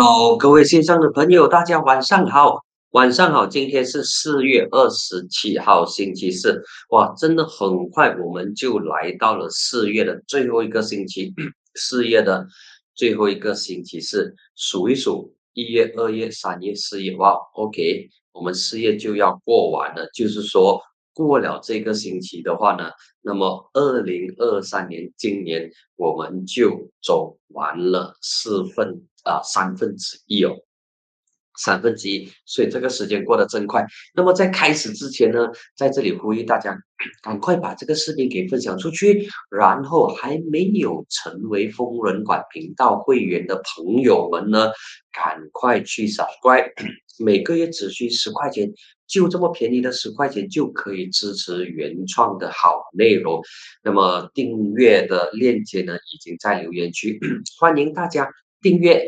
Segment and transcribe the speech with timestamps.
[0.00, 3.44] Hello，各位线上的朋友，大家晚上好，晚上好。
[3.44, 6.62] 今天是四月二十七号，星期四。
[6.90, 11.34] 哇，真的很快，我们就来到了四月的最后一个星期，
[11.74, 12.46] 四月的
[12.94, 14.32] 最后一个星期四。
[14.54, 20.08] 数一数，一月、二月、三月、四月，哇，OK，我们四月就要过完了。
[20.14, 20.80] 就是说，
[21.12, 29.02] 过了这个星期的话呢，那么二零二三年今年我们就走完了四份。
[29.28, 30.56] 啊，三分之一哦，
[31.56, 33.84] 三分之一，所以这个时间过得真快。
[34.14, 36.76] 那么在开始之前呢，在这里呼吁大家，
[37.22, 39.28] 赶快把这个视频给分享出去。
[39.50, 44.70] 然后还没有成为疯人馆频道会员的朋友们呢，
[45.12, 46.62] 赶快去扫关
[47.18, 48.72] 每个月只需十块钱，
[49.08, 53.42] 就这么便宜的十块钱就可以支持原创的好内容。
[53.82, 57.18] 那么订阅的链接呢，已经在留言区，
[57.58, 58.30] 欢迎大家。
[58.60, 59.04] 订阅，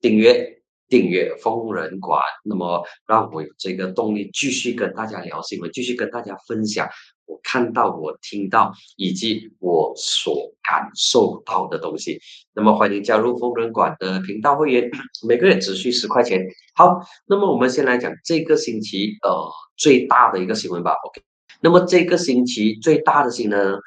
[0.00, 6.88] 订阅，订阅疯人馆，那么让我有这个动力继续跟大家聊新闻，继续跟大家分享
[7.26, 12.18] 我看到、我听到以及我所感受到的东西。
[12.52, 14.90] 那么欢迎加入疯人馆的频道会员，
[15.28, 16.44] 每个月只需十块钱。
[16.74, 20.92] 好，那么我们先来讲这个星期呃最大的一个新闻吧。
[20.92, 21.22] OK，
[21.60, 23.78] 那么这个星期最大的新闻。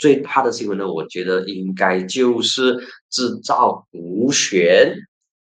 [0.00, 2.76] 最大的新闻呢，我觉得应该就是
[3.10, 4.92] 制造补选，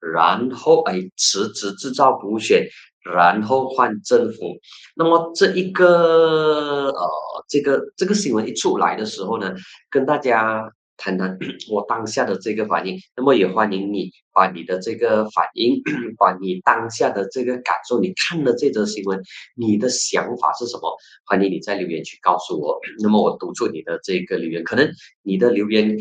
[0.00, 2.66] 然后哎辞职制造补选，
[3.14, 4.56] 然后换政府。
[4.96, 7.08] 那么这一个呃，
[7.48, 9.54] 这个这个新闻一出来的时候呢，
[9.90, 10.72] 跟大家。
[10.96, 11.36] 谈谈
[11.70, 15.80] 我当下的这个反应，那么也欢迎你把你的这个反应，
[16.18, 19.20] 把你当下的这个感受，你看了这则新闻，
[19.56, 20.96] 你的想法是什么？
[21.26, 22.78] 欢迎你在留言区告诉我。
[23.02, 24.90] 那么我读出你的这个留言，可能
[25.22, 25.96] 你的留言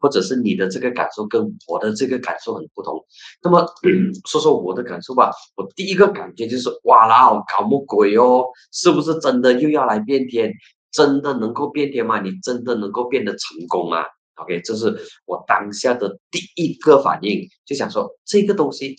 [0.00, 3.04] 或者是你的这个感受跟我的这个感受很不同。
[3.42, 3.66] 那么
[4.26, 5.30] 说说我的感受吧。
[5.56, 8.44] 我第一个感觉就是，哇啦，搞么鬼哦？
[8.72, 10.52] 是不是真的又要来变天？
[10.92, 12.20] 真的能够变天吗？
[12.20, 14.04] 你真的能够变得成功吗
[14.38, 18.96] ？OK，这是我当下的第一个反应，就想说这个东西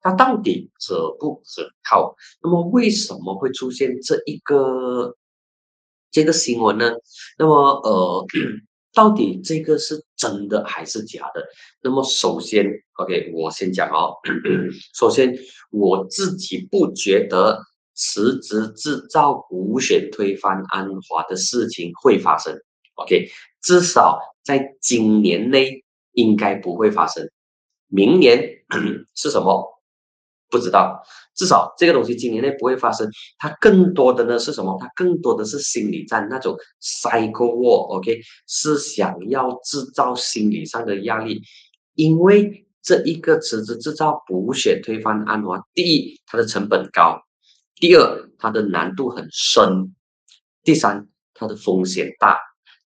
[0.00, 1.42] 它到底可不可
[1.88, 2.14] 靠？
[2.42, 5.16] 那么为什么会出现这一个
[6.10, 6.92] 这个新闻呢？
[7.38, 8.26] 那么呃，
[8.92, 11.42] 到底这个是真的还是假的？
[11.82, 14.16] 那么首先，OK，我先讲哦。
[14.94, 15.34] 首先，
[15.70, 17.58] 我自己不觉得
[17.94, 22.54] 辞职制造补选推翻安华的事情会发生。
[22.96, 23.30] OK，
[23.62, 24.20] 至少。
[24.44, 25.84] 在今年内
[26.14, 27.30] 应该不会发生，
[27.86, 28.42] 明年
[29.14, 29.64] 是什么？
[30.50, 31.00] 不知道。
[31.36, 33.08] 至少这个东西今年内不会发生。
[33.38, 34.76] 它更多的呢是什么？
[34.80, 41.40] 它更多的是心理战，那种 cycle war，OK，是想要制造心理上的压力。
[41.94, 47.16] 因为这一个辞职制造补选推翻安华，第一，它的成本高；
[47.76, 49.92] 第二，它的难度很深；
[50.64, 52.36] 第三，它的风险大。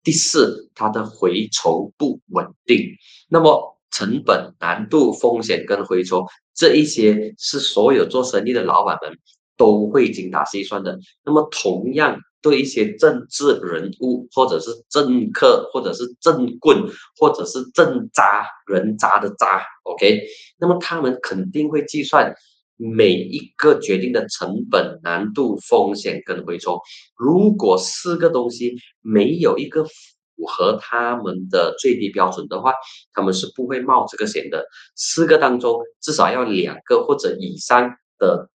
[0.03, 2.85] 第四，它的回酬不稳定。
[3.29, 9.17] 那么，成本、难度、风险跟回酬这一些，是所有做生意的老板们
[9.55, 10.97] 都会精打细算的。
[11.23, 16.83] 那么，同样对一些政治人物，或者是政客，或者是政棍，
[17.17, 20.21] 或者是政渣人渣的渣，OK，
[20.59, 22.33] 那么他们肯定会计算。
[22.75, 26.81] 每一个决定的成本、难度、风险跟回抽，
[27.15, 32.73] 如果四个东西没有一个符合他们的最低标准的话，
[33.13, 34.65] 他们是不会冒这个险的。
[34.95, 38.49] 四个当中至少要两个或者以上的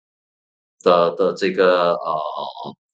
[0.81, 2.21] 的的这个呃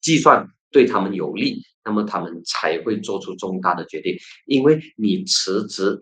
[0.01, 4.17] 计算对他们有利，那么他们才会做出重大的决定。
[4.47, 5.99] 因为你辞职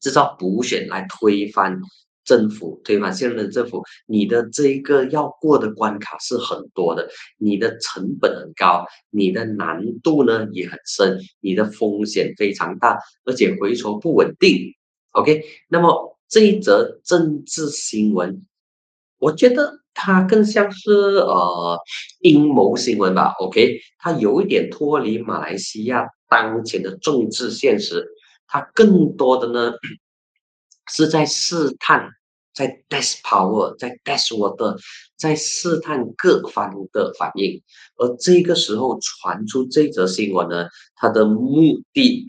[0.00, 1.80] 制造补选来推翻。
[2.26, 14.74] 政府推翻现任政府，你的这一个要过的关卡是很多的，你的成本很高，你的难度呢也很深，你的风险非常大，而且回酬不稳定。
[15.12, 18.44] OK，那么这一则政治新闻，
[19.18, 21.78] 我觉得它更像是呃
[22.20, 23.32] 阴谋新闻吧。
[23.38, 28.04] OK，它有一点脱离马来西亚当前的政治现实，
[28.48, 29.72] 它更多的呢。
[30.90, 32.08] 是在试探，
[32.54, 34.78] 在 test power，在 test water，
[35.16, 37.62] 在试探各方的反应。
[37.96, 42.24] 而这个时候传出这则新闻呢，它的目的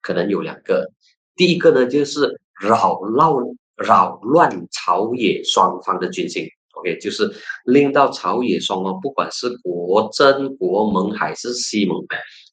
[0.00, 0.90] 可能有两个。
[1.34, 3.34] 第一个呢，就是扰乱
[3.76, 6.46] 扰乱朝野双方的军心。
[6.74, 7.30] OK，就是
[7.64, 12.04] 令到朝野双方，不管是国真、国盟还是西盟，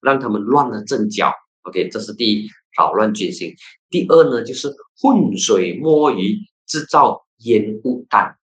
[0.01, 1.31] 让他们乱了阵脚。
[1.63, 2.50] OK，这是第一，
[2.80, 3.54] 扰乱军心。
[3.90, 8.38] 第二呢，就是浑水摸鱼，制造烟雾弹，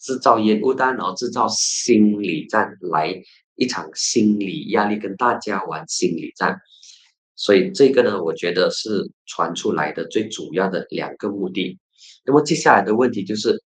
[0.00, 3.22] 制造烟雾弹，然后制造心理战，来
[3.56, 6.58] 一场心理压力，跟大家玩心理战。
[7.36, 11.78] 所以这个呢，我觉得是传出来的最主要的两个目的。
[12.24, 13.62] 那么接下来的问题就是，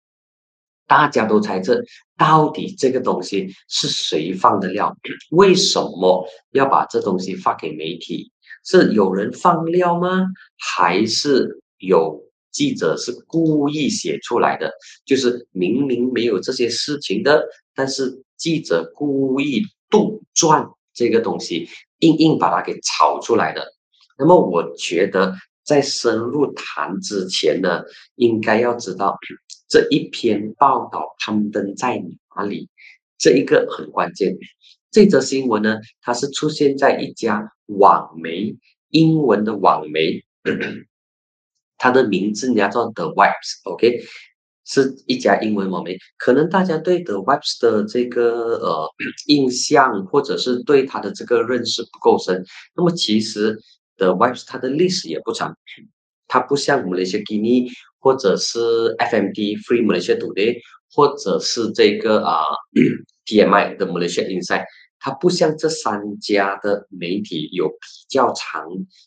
[0.87, 1.81] 大家都猜测
[2.17, 4.95] 到底这个东西是谁放的料？
[5.31, 8.31] 为什么要把这东西发给媒体？
[8.69, 10.27] 是有人放料吗？
[10.59, 14.71] 还是有记者是故意写出来的？
[15.07, 21.67] 就是明明没有这些事情的，但是记者故意杜撰这个东西。
[22.01, 23.65] 硬硬把它给炒出来的。
[24.19, 25.35] 那么，我觉得
[25.65, 27.83] 在深入谈之前呢，
[28.17, 29.17] 应该要知道
[29.69, 32.01] 这一篇报道刊登在
[32.37, 32.69] 哪里，
[33.19, 34.37] 这一个很关键。
[34.91, 38.57] 这则新闻呢，它是出现在一家网媒，
[38.91, 40.25] 英文的网媒，
[41.77, 44.01] 它的名字叫做 The Webs，OK。
[44.71, 48.87] 是一家英文网媒，可能大家对 The Webs 的这个呃
[49.27, 52.45] 印象，或者是对它的这个认识不够深。
[52.77, 53.59] 那么其实
[53.97, 55.57] The Webs 它的历史也不长，
[56.29, 58.59] 它不像我们的一些 Guinea 或者是
[58.99, 60.61] FMD Free Malaysia Today，
[60.93, 62.45] 或者是这个啊
[63.27, 64.65] TMI 的 Malaysia Insight，
[65.01, 67.77] 它不像这三家的媒体有比
[68.09, 68.65] 较长、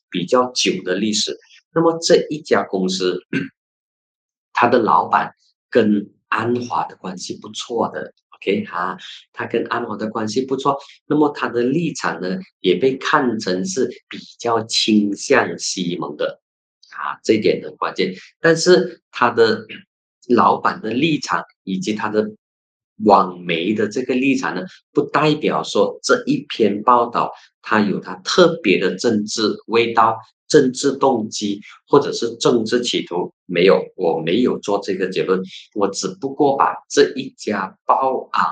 [0.09, 1.37] 比较久的历史。
[1.73, 3.21] 那么这一家公司，
[4.51, 5.31] 它的老板。
[5.73, 8.97] 跟安华的关系不错的，OK 哈，
[9.31, 10.77] 他跟安华的关系不错，
[11.07, 16.40] 那么他的立场呢，也被看成是比较倾向西蒙的，
[17.01, 18.13] 啊，这一点很关键。
[18.39, 19.65] 但是他的
[20.29, 22.25] 老板的立场以及他的
[23.05, 24.61] 网媒的这个立场呢，
[24.93, 27.31] 不代表说这一篇报道
[27.61, 30.17] 它有它特别的政治味道。
[30.51, 35.41] 政治动机或者是政治企图没有，我没有做这个结论，
[35.75, 38.43] 我只不过把这一家报啊，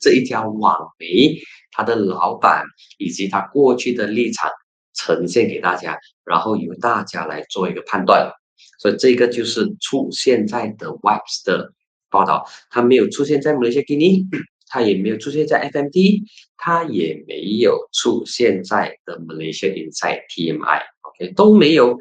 [0.00, 1.38] 这一家网媒，
[1.70, 2.64] 他的老板
[2.98, 4.50] 以及他过去的立场
[4.94, 8.32] 呈现给大家，然后由大家来做一个判断。
[8.78, 11.72] 所以这个就是出现在 The Webs 的
[12.10, 14.26] 报道，它没有出现在某些 Guinea，
[14.68, 16.22] 它也没有出现在 FMD，
[16.56, 21.32] 它也没有出现在 The Malaysia inside TMI，OK。
[21.34, 21.98] 都没有，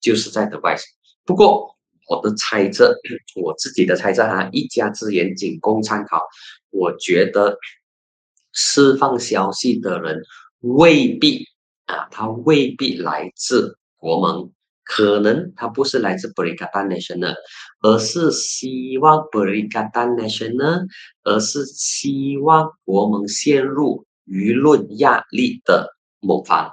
[0.00, 0.76] 就是在德外。
[1.24, 1.76] 不过
[2.08, 2.96] 我的猜测，
[3.42, 6.22] 我自己的猜测哈，一家之言仅供参考。
[6.70, 7.56] 我觉得
[8.52, 10.22] 释放消息的人
[10.60, 11.46] 未必
[11.86, 14.52] 啊，他未必来自国盟，
[14.84, 17.34] 可能他不是来自 Berikatan Nasional，
[17.80, 20.86] 而是希望 Berikatan Nasional，
[21.24, 26.72] 而是希望国盟陷入舆论压力的某方。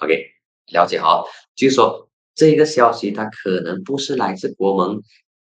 [0.00, 0.32] OK。
[0.72, 1.22] 了解哈，
[1.54, 5.00] 就是说这个消息它可能不是来自国盟，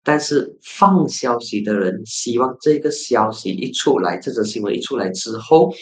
[0.05, 5.75] 但是放消息的人希望这个消息一出来，这则新闻一出来之后，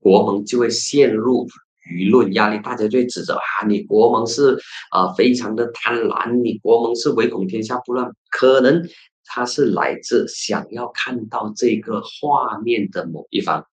[0.00, 1.46] 国盟就会陷入
[1.90, 4.58] 舆论压力，大家就会指责啊，你国盟是
[4.90, 8.88] 啊非常的贪婪，你国盟是唯恐天下不乱，可能
[9.24, 13.66] 他是来自想要看到这个画面的某一方。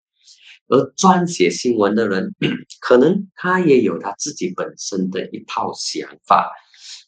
[0.69, 2.33] 而撰写新闻的人，
[2.81, 6.49] 可能他也有他自己本身的一套想法，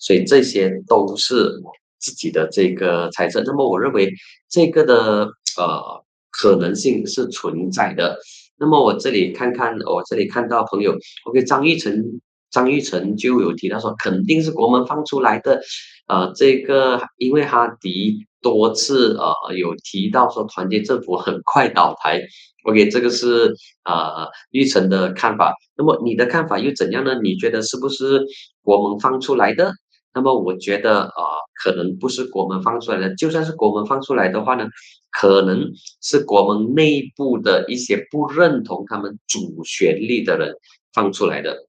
[0.00, 3.40] 所以这些都是我自己的这个猜测。
[3.46, 4.12] 那么，我认为
[4.48, 8.18] 这个的呃可能性是存在的。
[8.62, 12.00] 那么，我这里看看，我这里看到朋友，OK，张玉成，
[12.48, 15.60] 张玉成就有提到说，肯定是国门放出来的。
[16.06, 22.22] 呃，这个因为哈迪多次呃有提到说，团结政府很快倒台。
[22.64, 23.52] OK，这个是
[23.84, 25.52] 呃玉成的看法。
[25.76, 27.18] 那么你的看法又怎样呢？
[27.20, 28.24] 你觉得是不是
[28.62, 29.72] 国门放出来的？
[30.14, 31.22] 那么我觉得啊，
[31.62, 33.14] 可能不是国门放出来的。
[33.16, 34.66] 就算是国门放出来的话呢，
[35.10, 40.54] 可能是国门内部的一些不认同他们主旋律的人
[40.92, 41.66] 放出来的。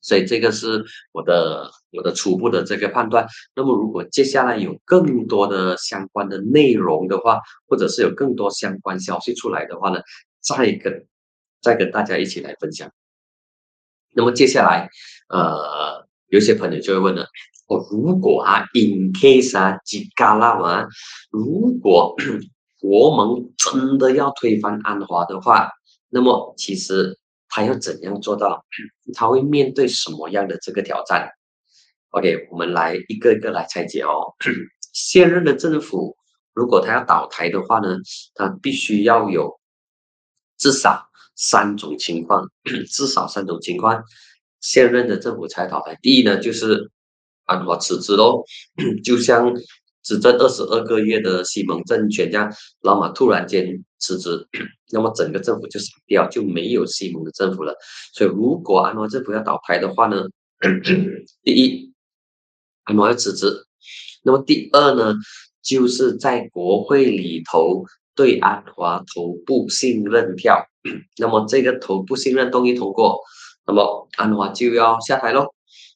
[0.00, 3.26] 所以这个是我的我的初步的这个判断。
[3.56, 10.00] 那么如果接下来有更多的相关的内容的话，或者是有更多相关消息出来的话呢，
[10.40, 11.06] 再跟
[11.60, 12.88] 再跟大家一起来分享。
[14.14, 14.88] 那么接下来，
[15.28, 17.26] 呃，有些朋友就会问了：
[17.68, 20.86] 如果啊，in case 啊，吉嘎拉嘛，
[21.30, 22.14] 如果
[22.80, 25.70] 国盟真的要推翻安华的话，
[26.08, 27.18] 那么其实。
[27.48, 28.66] 他要怎样做到？
[29.14, 31.30] 他会面对什么样的这个挑战
[32.10, 34.34] ？OK，我们来一个一个来拆解哦。
[34.92, 36.16] 现任的政府
[36.52, 37.96] 如果他要倒台的话呢，
[38.34, 39.58] 他必须要有
[40.58, 42.50] 至少三种情况，
[42.90, 44.02] 至少三种情况，
[44.60, 45.96] 现任的政府才倒台。
[46.02, 46.90] 第一呢，就是
[47.46, 48.44] 安华辞职喽，
[49.02, 49.52] 就像
[50.02, 54.46] 执政二十二个月的西蒙政权，这样老马突然间辞职，
[54.92, 57.74] 那么整个政府就死掉，就没有西蒙的政府了。
[58.12, 60.22] 所以如果安华政府要倒台的话呢，
[61.42, 61.92] 第一，
[62.84, 63.66] 安华要辞职，
[64.22, 65.14] 那么第二呢，
[65.62, 67.84] 就是在国会里头
[68.14, 70.64] 对安华投不信任票，
[71.18, 73.20] 那么这个投不信任动议通过，
[73.66, 75.52] 那么安华就要下台喽。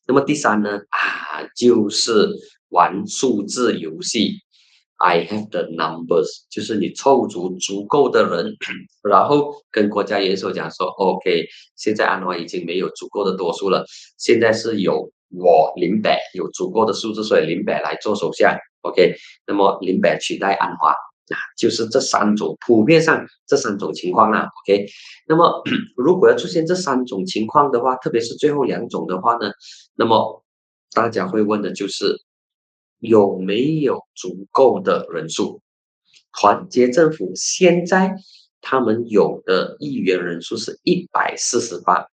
[0.07, 2.29] 那么第三呢啊，就是
[2.69, 4.35] 玩数字游戏
[4.97, 8.57] ，I have the numbers，就是你凑足足够的人，
[9.09, 13.85] 然后跟国家元首讲说，OK，现在安华已经没有足够的多数了，
[14.19, 19.15] 现在是有我林北有足够的数字，所以林北来做首相，OK，
[19.47, 20.95] 那么林北取代安华。
[21.31, 24.49] 啊，就是这三种，普遍上这三种情况啦。
[24.65, 24.85] OK，
[25.29, 25.63] 那么
[25.97, 29.49] 如果要出现这三种情况的话，特别是最后两种的话呢，
[29.95, 30.43] 那么
[30.93, 32.23] 大家会问的就是
[32.99, 35.61] 有没有足够的人数？
[36.33, 38.15] 团结政府现在
[38.61, 42.07] 他们有的议员人数是一百四十八。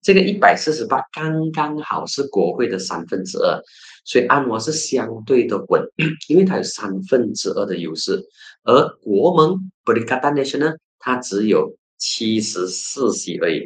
[0.00, 3.62] 这个一百四十八刚刚好是国会的三分之二，
[4.04, 5.80] 所以安华是相对的稳，
[6.28, 8.20] 因为它有三分之二的优势，
[8.64, 13.64] 而国盟 b r i g a d Nation 呢，它只有七十四席而已，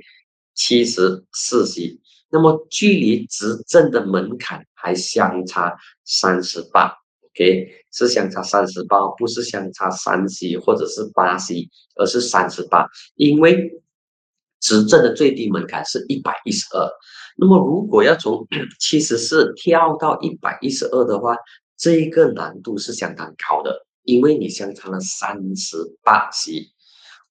[0.55, 2.01] 七十四席，
[2.31, 6.93] 那么距离执政的门槛还相差三十八
[7.31, 13.71] ，OK，是相差三十八，不是相差三席或者是八席，而是三十八，因为。
[14.59, 16.91] 执政的最低门槛是一百一十二，
[17.37, 18.45] 那么如果要从
[18.81, 21.37] 七十四跳到一百一十二的话，
[21.77, 26.73] 这一个难度是相当高的，因为你相差了三十八席，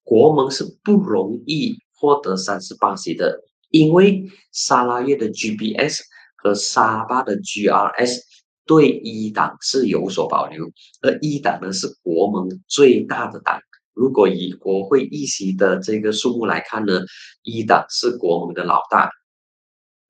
[0.04, 3.42] 国盟是不容易获得三十八席的，
[3.76, 6.00] 因为沙拉越的 GBS
[6.36, 8.20] 和沙巴的 GRS
[8.64, 10.64] 对一党是有所保留，
[11.02, 13.60] 而一党呢是国盟最大的党。
[13.92, 17.00] 如果以国会议席的这个数目来看呢，
[17.42, 19.10] 一党是国盟的老大，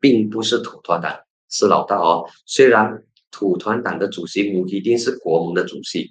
[0.00, 1.16] 并不是土团党
[1.50, 2.24] 是老大哦。
[2.46, 6.08] 虽然土团党的主席姆一定是国盟的主席，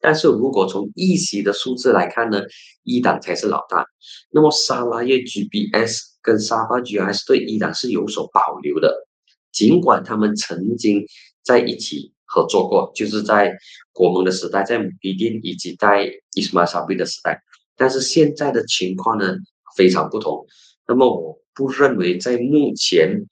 [0.00, 2.42] 但是如果从议席的数字来看呢，
[2.82, 3.86] 一党才是老大。
[4.30, 9.06] 那么沙拉越 GBS 跟沙巴 GS 对一党是有所保留的，
[9.52, 11.04] 尽管他们曾经
[11.42, 12.12] 在一起。
[12.30, 13.56] 合作过，就是在
[13.90, 17.40] 国盟的时代，在比丁以及在伊斯马沙比的时代，
[17.74, 19.34] 但是现在的情况呢
[19.74, 20.46] 非常不同。
[20.86, 23.24] 那么我不认为在目前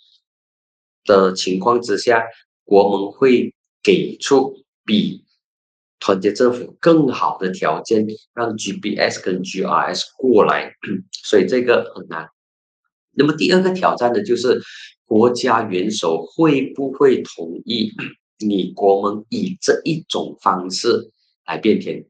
[1.05, 2.25] 的情况之下，
[2.65, 5.26] 国盟会给出比
[5.99, 10.73] 团结政府更好的条件，让 GBS 跟 GRS 过来，
[11.25, 12.29] 所以这个很难。
[13.13, 14.61] 那么第二个挑战呢，就是
[15.07, 17.93] 国家元首会不会同意？
[18.39, 21.11] 你国盟以这一种方式
[21.47, 22.05] 来变天，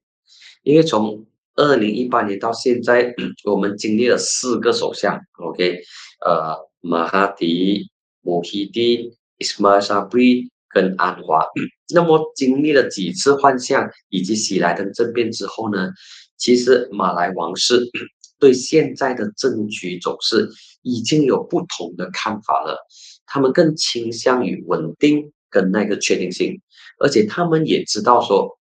[0.64, 1.25] 因为从
[1.55, 3.14] 二零一八年到现在，
[3.47, 5.81] 我们经历了四个首相，OK，
[6.25, 7.88] 呃，马哈迪、
[8.23, 11.42] 穆希蒂、伊斯马沙布里跟安华。
[11.95, 15.90] 那么经历了几次换相以及喜来登政变之后呢，
[16.37, 17.80] 其实马来王室
[18.38, 20.50] 对现在的政局走势
[20.83, 22.78] 已经有不同的看法了，
[23.25, 25.33] 他们更倾向于稳定。
[25.49, 26.61] 跟那个确定性，
[26.99, 28.59] 而且他们也知道说，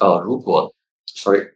[0.00, 0.74] 呃，如果
[1.06, 1.53] ，sorry，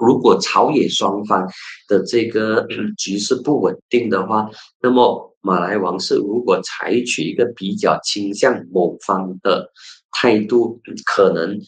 [0.00, 1.46] 如果朝野双方
[1.86, 2.66] 的这个
[2.96, 4.50] 局势不稳定的话，
[4.82, 9.70] 那么马来王室如果采取一个比较倾向某方的
[10.10, 11.58] 态度，可能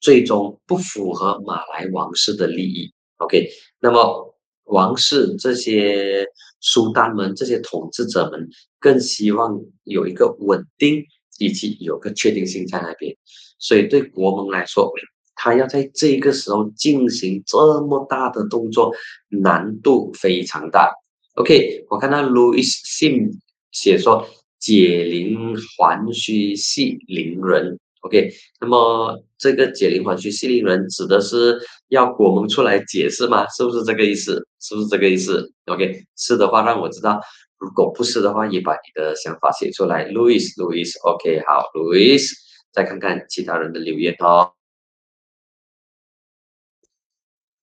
[0.00, 2.92] 最终不符合马来王室的利益。
[3.16, 3.48] OK，
[3.80, 6.26] 那么王室这些
[6.60, 11.02] 苏丹们、这些统治者们更希望有一个稳定。
[11.40, 13.16] 以及有个确定性在那边，
[13.60, 14.92] 所以对国盟来说，
[15.40, 18.92] 他要在这个时候进行这么大的动作，
[19.28, 20.92] 难度非常大。
[21.34, 23.30] OK，我看到 Louis Sim
[23.70, 24.26] 写说
[24.58, 27.78] 解铃还须系铃人。
[28.00, 31.56] OK，那么这个解铃还须系铃人指的是
[31.88, 33.46] 要国盟出来解释吗？
[33.56, 34.44] 是不是这个意思？
[34.60, 37.20] 是不是这个意思？OK，是的话让我知道。
[37.58, 40.08] 如果不是的话，也把你的想法写出来。
[40.10, 42.24] Louis，Louis，OK，好，Louis，
[42.72, 44.52] 再看看其他人的留言哦。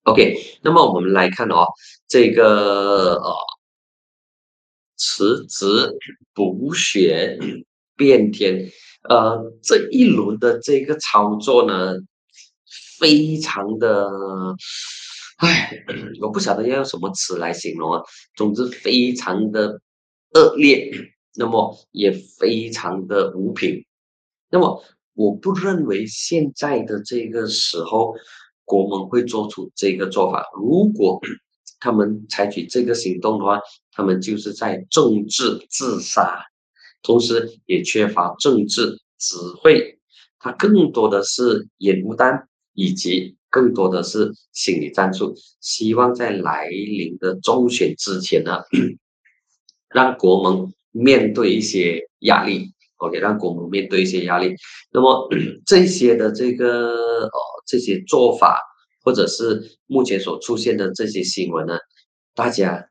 [0.05, 1.65] OK，那么我们来看哦，
[2.07, 3.35] 这个呃，
[4.97, 5.97] 辞职
[6.31, 7.39] 补血
[7.95, 8.69] 变天，
[9.09, 11.95] 呃，这一轮的这个操作呢，
[12.99, 14.07] 非常的。
[15.37, 15.83] 唉，
[16.21, 18.01] 我不晓得要用什么词来形容啊。
[18.35, 19.81] 总之，非常的
[20.35, 20.91] 恶劣，
[21.33, 23.83] 那么也非常的无品。
[24.49, 24.81] 那么
[25.13, 28.15] 我不认为现在的这个时候，
[28.65, 30.43] 国盟会做出这个做法。
[30.59, 31.19] 如果
[31.79, 33.59] 他们采取这个行动的话，
[33.91, 36.43] 他们就是在政治自杀，
[37.03, 39.99] 同时也缺乏政治指挥。
[40.39, 48.59] 它更多的是烟雾弹，以及更多的是心理战术，希望在来临的中选之前呢，
[49.89, 52.74] 让国盟面对一些压力。
[52.97, 54.53] OK，让国盟面对一些压力。
[54.91, 55.29] 那么
[55.65, 58.59] 这些的这个哦这些做法，
[59.03, 61.77] 或者是目前所出现的这些新闻呢，
[62.33, 62.87] 大家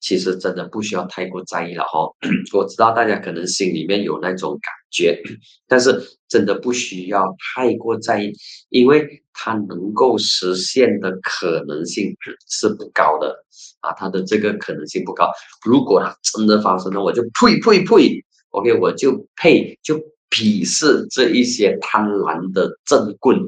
[0.00, 2.08] 其实真的不需要太过在意了哈。
[2.54, 5.20] 我知道大家可能心里面有那种感觉，
[5.66, 7.24] 但是真的不需要
[7.54, 8.32] 太过在意，
[8.68, 12.14] 因为它能够实现的可能性
[12.48, 13.34] 是不高的
[13.80, 15.30] 啊，它的这个可能性不高。
[15.64, 19.96] 如果它真的发生了，我就呸呸呸！OK，我就配就
[20.30, 23.38] 鄙视这一些贪婪的政棍。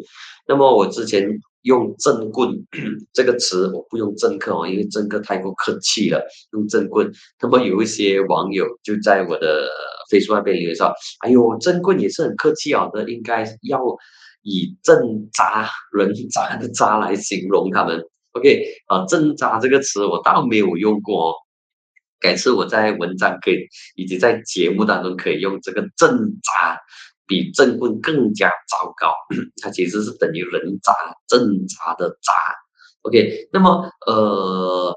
[0.47, 1.29] 那么我之前
[1.63, 2.51] 用政棍
[3.13, 7.11] 这个词，我不用政客哦，因为政客太过客气了，用政棍。
[7.41, 9.69] 那么有一些网友就在我的
[10.11, 13.81] Facebook 那边留言说：“哎呦，政棍也是很客气哦，那应该要
[14.43, 18.03] 以挣扎人渣的渣来形容他们。
[18.33, 21.31] ”OK，啊，挣扎这个词我倒没有用过。
[21.31, 21.35] 哦
[22.21, 26.11] 改次我在文章可以，以及在节目当中可以用这个“正
[26.43, 26.79] 砸”，
[27.27, 29.13] 比“正棍”更加糟糕。
[29.63, 30.93] 它其实是等于“人渣
[31.27, 32.33] ”“正砸”的“砸”。
[33.03, 34.95] OK，那么呃，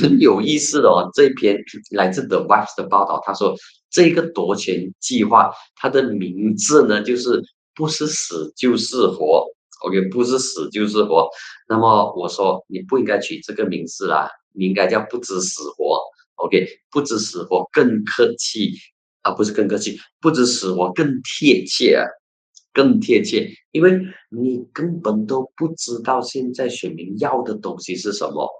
[0.00, 1.58] 很有意思的哦，这篇
[1.90, 3.56] 来自 The Wife 的报道，他说
[3.90, 7.42] 这个夺权计划，它的名字呢，就是
[7.74, 9.46] 不是死就是活。
[9.84, 11.28] OK，不是死就是活。
[11.68, 16.00] 那么我说你不应该取这个名字啦，你应该叫不知死活。
[16.42, 18.72] OK，不知死活更客气
[19.22, 22.04] 啊，不是更客气，不知死活更贴切，
[22.72, 28.50] 更贴切，因为你根本都不知道现在选民要的东西是什么。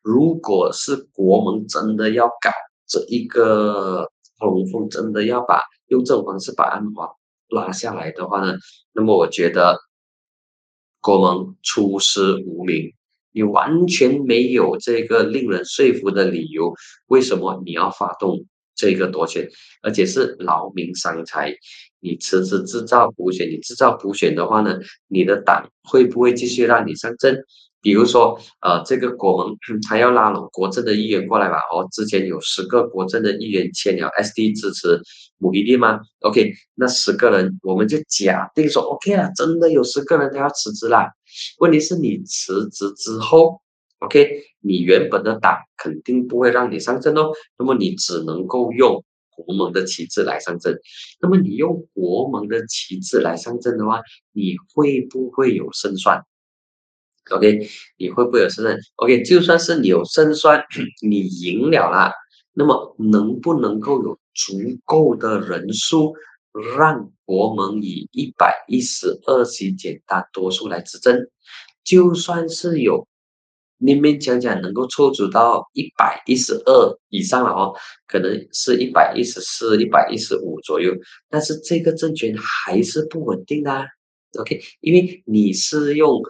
[0.00, 2.50] 如果是国盟真的要搞
[2.86, 4.08] 这一个
[4.40, 7.10] 龙凤，真的要把用这种方式把安华
[7.48, 8.56] 拉下来的话呢，
[8.94, 9.78] 那么我觉得
[11.02, 12.90] 国盟出师无名。
[13.36, 16.72] 你完全没有这个令人说服的理由，
[17.08, 19.46] 为什么你要发动这个夺权，
[19.82, 21.54] 而且是劳民伤财？
[22.00, 27.38] 你迟迟制造补选，你制造补选的话呢，你的党会不会继续让你上阵？
[27.82, 29.54] 比如说，呃，这个国盟
[29.86, 31.58] 他要拉拢国政的议员过来吧？
[31.70, 34.98] 哦，之前有十个国政的议员签了 SD 支持
[35.36, 41.10] 某一地吗？OK，那十个人我们就假定说 OK 了，真的有十个人他要辞职了。
[41.58, 43.60] 问题是你辞职之后
[43.98, 50.78] ，OK，你原本的党肯定不会让你上阵哦，那么你只能够用国盟的旗帜来上阵。
[51.20, 54.00] 那么你用国盟的旗帜来上阵的话，
[54.32, 56.22] 你会不会有胜算
[57.30, 57.68] ？OK，
[57.98, 60.64] 你会不会有胜算？OK，就算是你有胜算，
[61.02, 62.12] 你赢了啦，
[62.54, 66.14] 那么能不能够有足够的人数
[66.76, 71.28] 让国盟以一百一十二席简单多数来执政？
[71.84, 73.06] 就算是有
[73.78, 77.74] 勉勉强强能够凑足到一百一十二以上了哦，
[78.06, 80.92] 可能是一百一十四、一百一十五左右，
[81.28, 83.84] 但是这个政权还是不稳定的。
[84.38, 86.20] OK，因为你是用。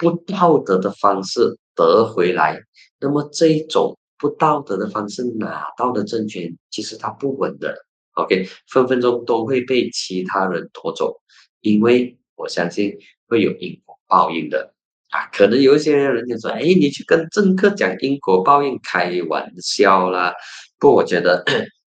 [0.00, 2.58] 不道德的方式得回来，
[2.98, 7.76] 那么这一种不道德的方式拿到的政权，其实它不稳的。
[8.22, 11.20] OK，分分钟都会被其他人夺走，
[11.60, 14.74] 因为我相信会有因果报应的
[15.10, 15.26] 啊。
[15.32, 20.34] 可能有一些人就说：“哎，你去跟政客讲因果报应，开玩笑啦。”
[20.78, 21.44] 不，我觉得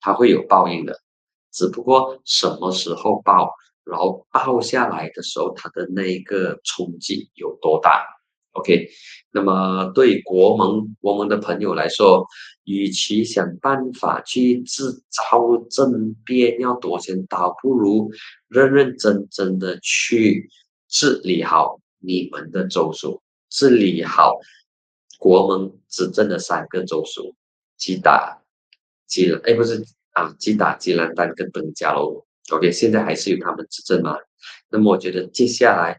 [0.00, 1.00] 他会有报应的，
[1.52, 3.50] 只不过什么时候报？
[3.84, 8.02] 然后报下来的时候，他的那个冲击有多大
[8.54, 8.88] ？OK，
[9.30, 12.26] 那么对国盟国盟的朋友来说，
[12.64, 18.10] 与其想办法去制造政变要夺钱，倒不如
[18.48, 20.48] 认认真真的去
[20.88, 24.38] 治理好你们的州属，治理好
[25.18, 27.34] 国盟执政的三个州属，
[27.76, 28.40] 吉打、
[29.06, 32.24] 吉兰，哎，不是啊，吉打、吉兰丹跟登嘉楼。
[32.50, 34.16] OK，现在还是由他们执政嘛？
[34.70, 35.98] 那么我觉得接下来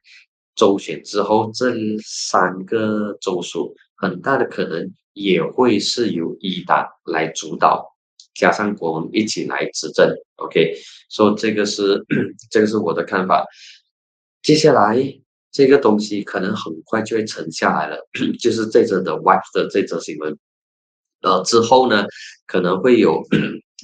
[0.55, 7.95] 周选之后，这三个州属很大的可能也会是由一党来主导，
[8.33, 10.09] 加上国盟一起来执政。
[10.37, 10.75] OK，
[11.09, 12.03] 所以这个是
[12.49, 13.45] 这个是我的看法。
[14.41, 14.97] 接下来
[15.51, 17.97] 这个东西可能很快就会沉下来了，
[18.39, 20.37] 就是这则的 Wife 的这则新闻。
[21.21, 22.05] 呃，之后呢，
[22.47, 23.23] 可能会有。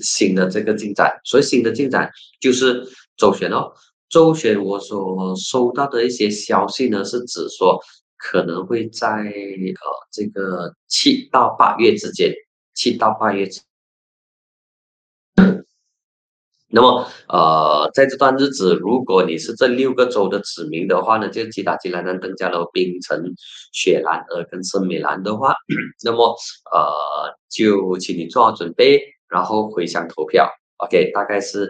[0.02, 3.74] 新的这个进展，所以新的进展就是周旋哦。
[4.12, 7.80] 周旋我所收到的一些消息呢，是指说
[8.18, 12.34] 可能会在呃这个七到八月之间，
[12.76, 13.62] 七到八月之。
[16.74, 23.22] 那么，呃，在这段日子，如果你是这六个州的子民的话呢，就吉打吉兰丹、登加罗、槟城、
[23.74, 25.54] 雪兰莪跟圣美兰的话，
[26.06, 26.34] 那么，
[26.74, 30.50] 呃，就请你做好准备，然后回乡投票。
[30.78, 31.70] OK，大概是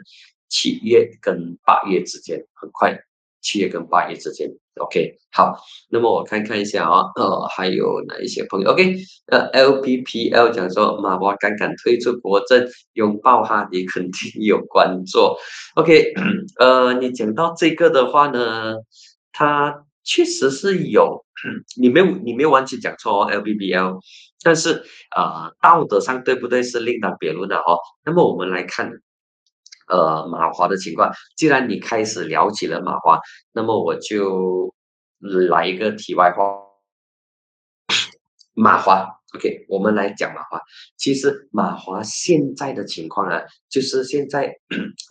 [0.52, 2.96] 七月跟八月之间，很快。
[3.44, 4.48] 七月跟八月之间
[4.80, 5.58] ，OK，好，
[5.90, 8.96] 那么我看看一下啊，呃，还有哪一些朋友？OK，
[9.32, 15.36] 呃，LPPL 讲说马华刚刚退出国政，拥抱哈迪肯定有关注
[15.74, 16.14] ，OK，
[16.62, 18.76] 呃，你讲到这个的话呢，
[19.32, 21.26] 他确实是有，
[21.82, 24.00] 你没有你没有完全讲错哦，LPPL，
[24.44, 24.84] 但是
[25.16, 27.80] 啊，道德上对不对是另当别论的哦。
[28.06, 29.02] 那么我们来看。
[29.92, 33.20] 呃，马华的情况，既然你开始聊起了马华，
[33.52, 34.74] 那么我就
[35.50, 36.62] 来一个题外话。
[38.54, 40.62] 马华，OK，我们来讲马华。
[40.98, 44.56] 其实马华现在的情况啊，就是现在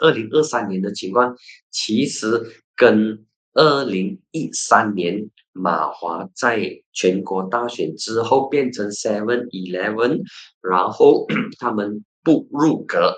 [0.01, 1.37] 二零二三年的情况，
[1.71, 2.41] 其实
[2.75, 10.23] 跟二零一三年马华在全国大选之后变成 Seven Eleven，
[10.63, 11.27] 然后
[11.61, 13.15] 他们不入阁。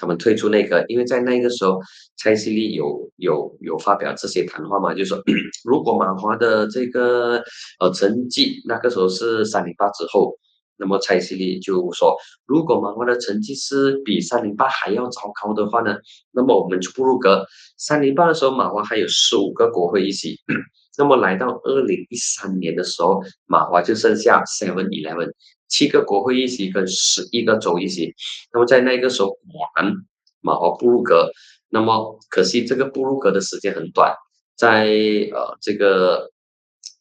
[0.00, 1.78] 他们退出那个，因为在那个时候，
[2.16, 5.22] 蔡希丽有有有发表这些谈话嘛，就说
[5.68, 7.42] 如果马华的这个
[7.78, 10.34] 呃成绩，那个时候是三零八之后，
[10.80, 12.16] 那么蔡希丽就说，
[12.46, 15.94] 如果马华的成绩是比三零八还要糟糕的话呢，
[16.32, 17.46] 那么我们就不入阁。
[17.76, 20.40] 三零八的时候，马华还有十五个国会议席，
[20.98, 25.30] 那么来到二零一三年的时候，马华就剩下 seven eleven。
[25.68, 28.12] 七个国会议席跟十一个州议席，
[28.52, 29.38] 那么在那个时候，果
[29.76, 29.94] 然
[30.40, 31.30] 马华布鲁格，
[31.68, 34.12] 那么可惜这个布鲁格的时间很短，
[34.56, 34.88] 在
[35.32, 36.28] 呃这个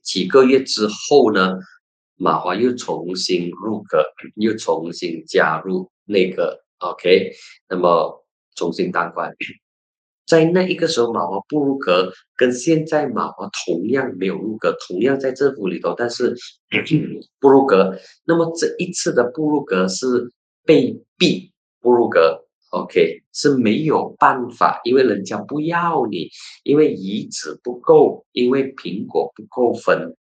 [0.04, 1.58] 几个月之后呢，
[2.20, 4.04] 马华又重新入阁，
[4.36, 7.32] 又重新加入那个 OK，
[7.70, 9.34] 那么重新当官。
[10.28, 16.36] 在那一个时候，马华不入阁，跟现在马华同样没有入阁，同样在政府里头，但是
[17.40, 17.98] 不入阁。
[18.26, 20.30] 那么这一次的不入阁是
[20.66, 21.52] 被逼
[21.82, 26.30] 不入阁，OK，是没有办法，因为人家不要你，
[26.64, 30.16] 因为遗址不够，因为苹果不够分。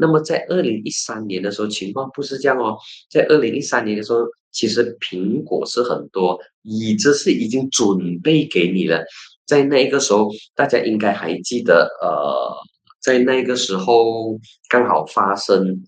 [0.00, 2.78] 那么在二零一三年的时候，情况不是这样哦，
[3.10, 4.20] 在二零一三年的时候，
[4.52, 9.04] 其实苹果是很多，椅子是已经准备给你了。
[9.44, 12.54] 在那个时候，大家应该还记得，呃，
[13.00, 15.82] 在那个时候刚好发生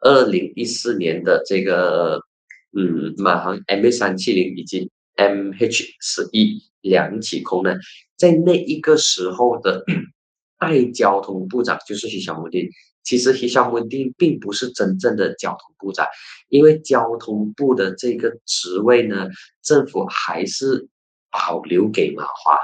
[0.00, 2.18] 二零一四年的这个，
[2.74, 7.78] 嗯，马航 MH 三七零以及 MH 十一两起空难，
[8.16, 9.84] 在那一个时候的
[10.58, 12.66] 代交通部长就是徐小木丁。
[13.02, 16.06] 其实徐小木丁并不是真正的交通部长，
[16.48, 19.28] 因为交通部的这个职位呢，
[19.62, 20.88] 政府还是
[21.30, 22.56] 保留给马华。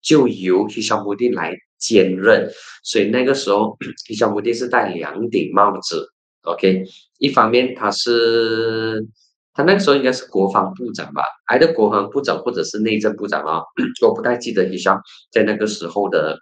[0.00, 2.50] 就由徐小木丁来兼任，
[2.82, 6.08] 所以那个时候徐小木丁是戴两顶帽子。
[6.42, 6.84] OK，
[7.18, 9.04] 一方面他是
[9.52, 13.60] 他那个时候应该是国防部长吧，还是国防部长或者是内政部长啊？
[14.06, 14.98] 我不太记得徐小
[15.32, 16.38] 在那个时候的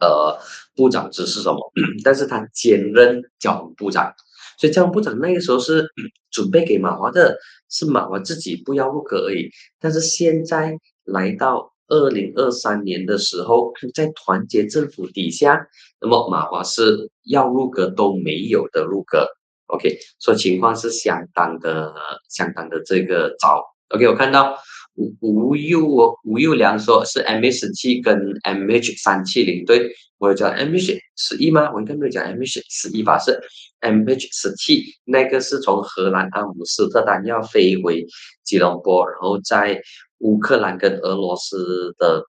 [0.00, 0.38] 呃
[0.74, 1.72] 部长职是什么，
[2.04, 4.12] 但是他兼任交通部长，
[4.58, 5.86] 所以交通部长那个时候是
[6.30, 7.38] 准备给马华的，
[7.70, 9.50] 是马华自己不要入阁而已。
[9.80, 11.72] 但是现在来到。
[11.88, 15.68] 二零二三年的时候，在团结政府底下，
[16.00, 19.24] 那么马华是要入阁都没有的入阁。
[19.66, 21.94] OK，所以情况是相当的、
[22.28, 23.62] 相当的这个糟。
[23.90, 24.58] OK，我看到
[24.96, 31.70] 吴吴佑吴佑良说是 MH 七跟 MH 三七零对，我讲 MH 十一吗？
[31.72, 33.18] 我应该没有讲 MH 十一吧？
[33.18, 33.38] 是
[33.80, 38.04] MH 十七，那个是从荷兰阿姆斯特丹要飞回
[38.44, 39.80] 吉隆坡，然后在。
[40.20, 42.24] 乌克兰跟俄罗斯的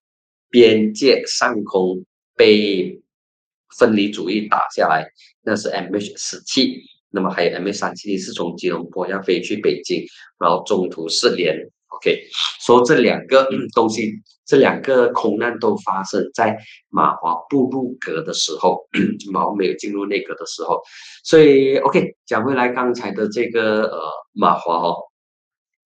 [0.49, 2.03] 边界上空
[2.35, 3.01] 被
[3.77, 5.09] 分离主义打下来，
[5.41, 6.81] 那是 MH 十七。
[7.11, 10.05] 那么还有 MH 三七零是从吉隆坡要飞去北京，
[10.37, 11.57] 然后中途失联。
[11.97, 12.21] OK，
[12.61, 14.13] 说这两个东西，
[14.45, 16.57] 这两个空难都发生在
[16.89, 18.87] 马华不入阁的时候，
[19.33, 20.81] 马华没有进入内阁的时候。
[21.23, 23.99] 所以 OK，讲回来刚才的这个呃
[24.33, 24.95] 马华哦。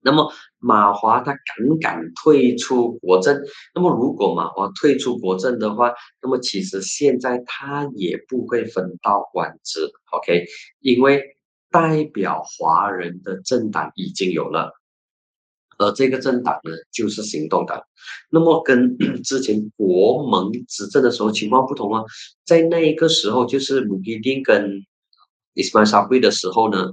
[0.04, 3.39] 那么马华他敢敢退出国政？
[3.76, 9.80] 那么如果马华退出国政的话，那么其实现在他也不会分到官职
[10.12, 10.45] ，OK？
[10.80, 11.24] 因为
[11.69, 14.74] 代表华人的政党已经有了
[15.82, 17.82] 而这个政党呢，就是行动党。
[18.30, 22.04] 那么跟 之前国盟执政的时候情况不同啊，
[22.46, 24.86] 在那一个时候，就是穆伊丁跟
[25.54, 26.91] 伊斯曼沙贵的时候呢，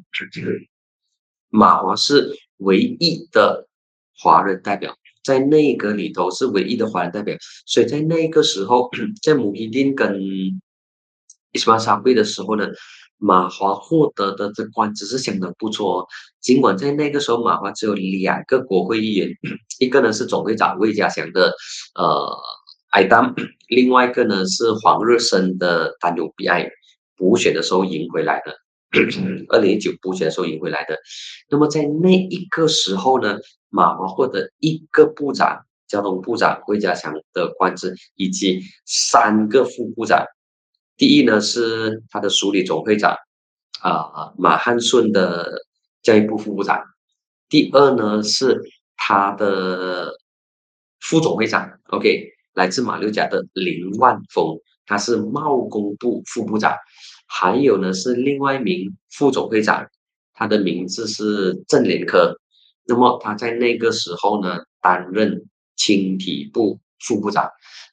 [1.50, 3.68] 马华是唯一的
[4.16, 8.90] 华人代表，在内阁里头是唯一的华人代表，所以在那个时候，
[9.22, 12.66] 在穆伊丁跟伊斯曼沙贵的时候呢。
[13.18, 16.06] 马华获得的这官职是相当不错，
[16.40, 19.28] 尽管在那个时候马华只有两个国会议员，
[19.80, 21.52] 一个呢是总会长魏家祥的
[21.96, 22.38] 呃
[22.90, 23.34] 艾丹，
[23.68, 26.70] 另外一个呢是黄日升的丹纽比埃
[27.16, 28.54] 补选的时候赢回来的，
[29.50, 30.96] 二零一九补选的时候赢回来的。
[31.50, 33.36] 那么在那一个时候呢，
[33.68, 40.24] 马华获得一个部长，交通部长魏家祥的官职，以及三个副部长。
[40.98, 43.16] 第一呢是他的署理总会长，
[43.80, 45.62] 啊马汉顺的
[46.02, 46.82] 教育部副部长。
[47.48, 48.60] 第二呢是
[48.96, 50.12] 他的
[50.98, 56.76] 副总会长，OK，来自马六甲的林万峰，他是贸工部副部长。
[57.28, 59.86] 还有呢是另外一名副总会长，
[60.34, 62.34] 他的名字是郑连科。
[62.86, 67.48] 那么他在那个时候呢担任青体部副部长。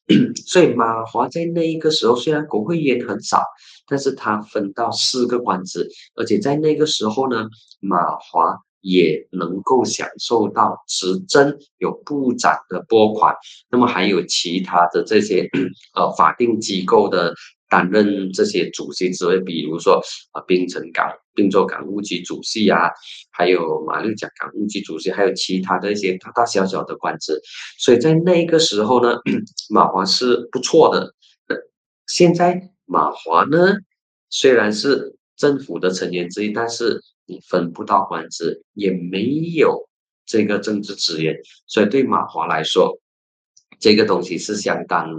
[0.46, 3.44] 所以马华在那一个时候，虽然国会也很少，
[3.88, 7.48] 但是他分到四个官职，而且在那个时候呢，
[7.80, 13.36] 马华也能够享受到执政有部长的拨款，
[13.72, 15.50] 那么还有其他的这些
[15.96, 17.34] 呃法定机构的。
[17.70, 20.02] 担任这些主席职位，比如说
[20.32, 22.90] 啊，槟城港、滨州港务局主席啊，
[23.32, 27.40] 还有马六甲港务局主席，还有其他的一些大大小小的官职。
[27.78, 29.18] 所以在那个时候呢，
[29.70, 31.14] 马华是不错的。
[32.08, 33.74] 现在马华呢，
[34.30, 39.26] 虽然是政府的成员之一，但是你分不到官职，也没
[39.56, 39.90] 有
[40.28, 43.00] 这个政治资源，所以对马华来说。
[43.80, 45.10] 这个东西是相当，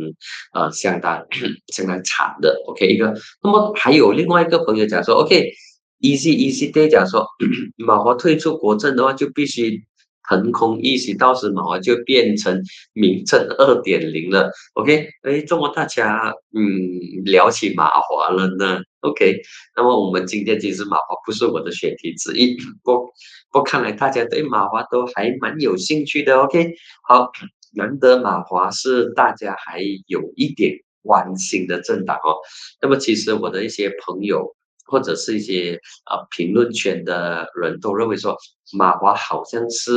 [0.52, 1.26] 呃，相当
[1.72, 2.62] 相当惨的。
[2.66, 7.26] OK，一个，那么还有另外一个朋友讲说，OK，easy easy day 讲说，
[7.78, 9.82] 马华退出国政的话，就必须
[10.28, 12.60] 腾空一席，到时马华就变成
[12.92, 14.50] 民政二点零了。
[14.74, 19.40] OK，哎，这么大家嗯聊起马华了呢？OK，
[19.76, 23.08] 那么我们今天其实马华不是我的选题之一，不
[23.52, 26.36] 不，看来大家对马华都还蛮有兴趣的。
[26.40, 26.72] OK，
[27.08, 27.30] 好。
[27.76, 32.40] 难得马华是大家还有一点关心的政党哦。
[32.80, 38.36] 那么其实我的一些朋友或者是一些啊评论圈的人都认为说，
[38.72, 39.90] 马华好像是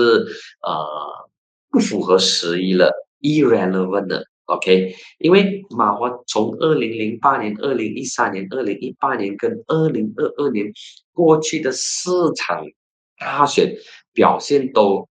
[0.61, 0.85] 呃
[1.71, 4.25] 不符合时宜了，irrelevant 的。
[4.45, 10.65] OK，因为马华从二零零八年、二零一三年、二零一八年跟二零二二年
[11.13, 12.65] 过去的四场
[13.19, 13.71] 大选
[14.11, 15.07] 表现都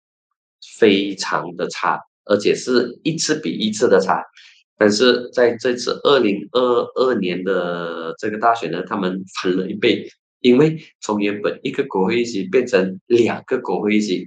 [0.78, 1.98] 非常的差。
[2.26, 4.22] 而且是一次比一次的差，
[4.78, 6.60] 但是在这次二零二
[6.94, 10.08] 二年的这个大选呢，他们翻了一倍，
[10.40, 14.26] 因为从原本一个国会议席变成两个国会议席，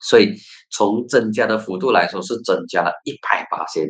[0.00, 0.34] 所以
[0.70, 3.86] 从增加的幅度来说是增加了一百八千，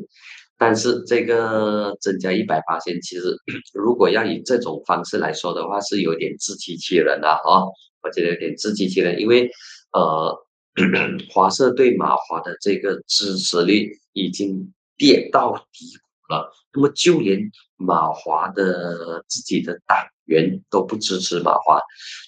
[0.58, 3.34] 但是这个增加一百八千，其实
[3.72, 7.70] 如果要以这种方式来说的话，是有点自欺欺人的哦，
[8.02, 9.48] 我觉得有点自欺欺人，因为
[9.92, 10.46] 呃。
[11.30, 16.52] 华社对马华的这个支持率已经跌到低谷了。
[16.72, 21.80] 那么就连马华的自己的党员都不支持马华。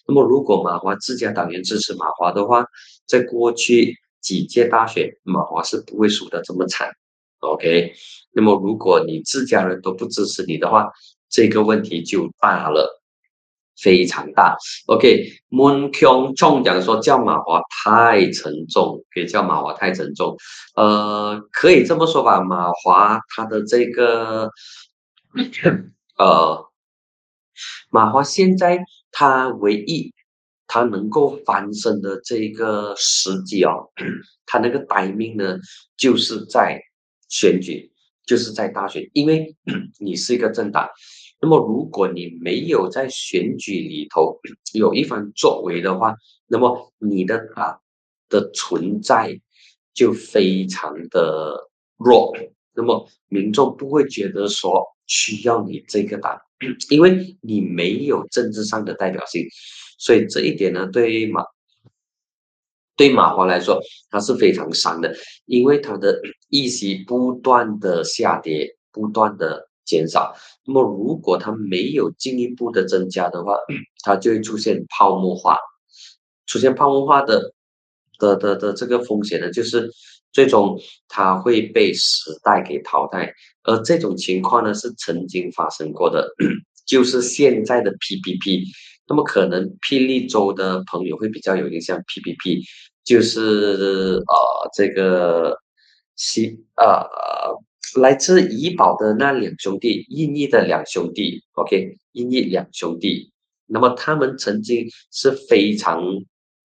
[0.07, 2.67] 那么如果马华自家党员支持马华的话，
[3.07, 6.91] 在过去几届大选，马华是不会输得这么惨。
[7.39, 7.93] OK，
[8.33, 10.91] 那么如果你自家人都不支持你的话，
[11.29, 13.02] 这个问题就大了。
[13.81, 14.57] 非常大
[14.87, 20.37] ，OK，Moon Kyung Chong 讲说叫马华太沉重，可以叫马华太沉重，
[20.77, 24.51] 呃，可以这么说吧，马华他的这个，
[26.19, 26.65] 呃，
[27.91, 28.79] 马华现在
[29.11, 30.13] 他唯一
[30.67, 33.91] 他能够翻身的这个时机哦，
[34.47, 35.59] 他那个待命呢，
[35.97, 36.81] 就是在
[37.29, 37.91] 选举，
[38.27, 39.57] 就是在大选，因为
[39.99, 40.89] 你是一个政党。
[41.45, 44.41] 那么，如果你没有在选举里头
[44.75, 46.15] 有一番作为的话，
[46.47, 47.81] 那么你的党
[48.29, 49.41] 的存在
[49.93, 52.33] 就非常的弱。
[52.75, 56.41] 那么民众不会觉得说需要你这个党，
[56.91, 59.45] 因为你没有政治上的代表性。
[59.99, 61.45] 所以这一点呢，对马
[62.97, 65.13] 对马华来说，他是非常伤的，
[65.47, 69.69] 因为他的议席不断的下跌，不断的。
[69.85, 70.35] 减少，
[70.67, 73.57] 那么如果它没有进一步的增加的话，
[74.05, 75.59] 它就会出现泡沫化。
[76.47, 77.53] 出现泡沫化的
[78.19, 79.91] 的的的这个风险呢，就是
[80.33, 86.29] 最终它会被时代给淘汰，而这种情况呢是曾经发生过的，
[86.87, 88.65] 就是现在的 PPP。
[89.09, 92.63] 那么可能霹雳州的朋友会比较有印象，PPP
[93.05, 95.57] 就是呃这个
[96.17, 97.05] 西呃
[97.97, 103.31] 来自怡保的那两兄弟，印尼的两兄弟，OK，印尼两兄弟。
[103.67, 106.03] 那么他们曾经是非常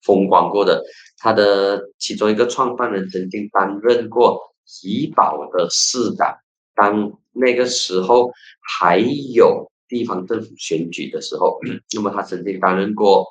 [0.04, 0.84] 风光过的，
[1.18, 4.40] 他的其中一个创办人曾经担任过
[4.84, 6.36] 怡保的市长，
[6.76, 8.32] 当那个时候
[8.78, 11.60] 还有地方政府选举的时候，
[11.94, 13.26] 那么他曾经担任过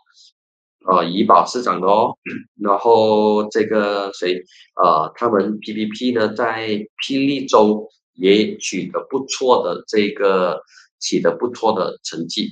[0.89, 2.17] 呃怡保市长的哦。
[2.61, 4.43] 然后这个谁
[4.83, 6.69] 呃，他们 PPP 呢，在
[7.03, 10.63] 霹雳州也取得不错的这个
[11.01, 12.49] 取得不错的成绩。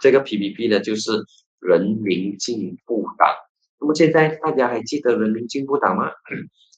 [0.00, 1.10] 这个 PPP 呢，就是
[1.60, 3.28] 人民进步党。
[3.80, 6.10] 那么现在大家还记得人民进步党吗？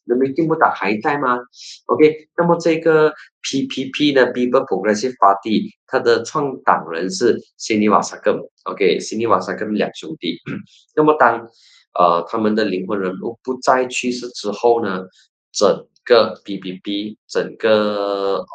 [0.04, 1.38] 人民进步党还在吗
[1.86, 8.34] ？OK，那么这个 PPP 呢，People Progressive Party，它的创党人是辛尼瓦萨根。
[8.64, 10.38] OK，辛尼瓦萨根两兄弟。
[10.96, 11.48] 那么当
[11.98, 15.04] 呃他们的灵魂人物不再去世之后呢，
[15.52, 18.46] 整个 PPP 整个哦。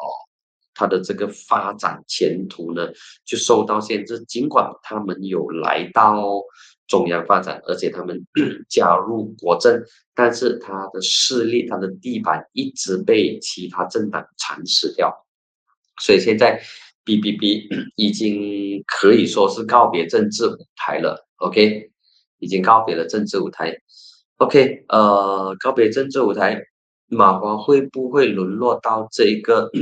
[0.78, 2.86] 它的这个发展前途呢，
[3.24, 4.22] 就受到限制。
[4.26, 6.42] 尽管他们有来到
[6.86, 8.26] 中央发展，而且他们
[8.68, 9.82] 加入国政，
[10.14, 15.12] 但是他的势力、他的地盘一直被其他政党蚕食掉。
[16.00, 16.62] 所以现在
[17.04, 21.26] B B B 已经可以说是告别政治舞台了。
[21.36, 21.90] OK，
[22.38, 23.76] 已经告别了政治舞台。
[24.38, 26.62] OK，呃，告别政治舞台，
[27.08, 29.70] 马华会不会沦落到这一个？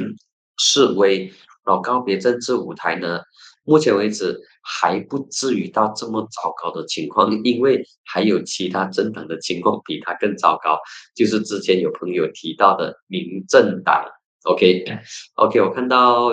[0.57, 1.33] 示威，
[1.67, 3.19] 然后告别政治舞台呢？
[3.65, 10.79] 目前为止还不至于到这么糟糕的情况，因为还有其他政党的情况比他更糟糕，
[11.15, 14.05] 就是之前有朋友提到的民政党。
[14.45, 16.33] OK，OK，我看到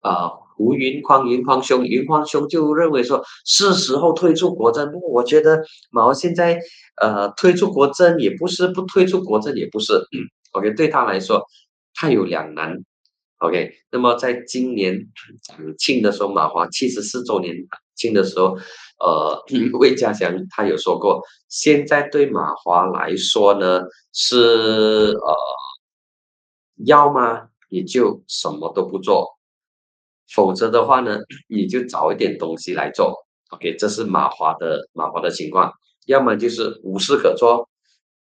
[0.00, 4.90] 啊，胡云匡、云匡兄、云匡兄就认为说是时候退出国政。
[5.10, 6.58] 我觉得毛现在
[7.02, 9.92] 呃退出国政也不是，不退出国政也不是。
[10.12, 11.44] 嗯 OK，对他来说，
[11.92, 12.78] 他有两难。
[13.44, 14.98] OK，那么在今年
[15.46, 17.54] 党庆的时候，马华七十四周年
[17.94, 18.56] 庆的时候，
[18.98, 19.44] 呃，
[19.78, 23.82] 魏家祥他有说过，现在对马华来说呢，
[24.14, 25.36] 是呃，
[26.86, 29.38] 要么你就什么都不做，
[30.32, 33.26] 否则的话呢，你就找一点东西来做。
[33.50, 35.70] OK，这是马华的马华的情况，
[36.06, 37.68] 要么就是无事可做，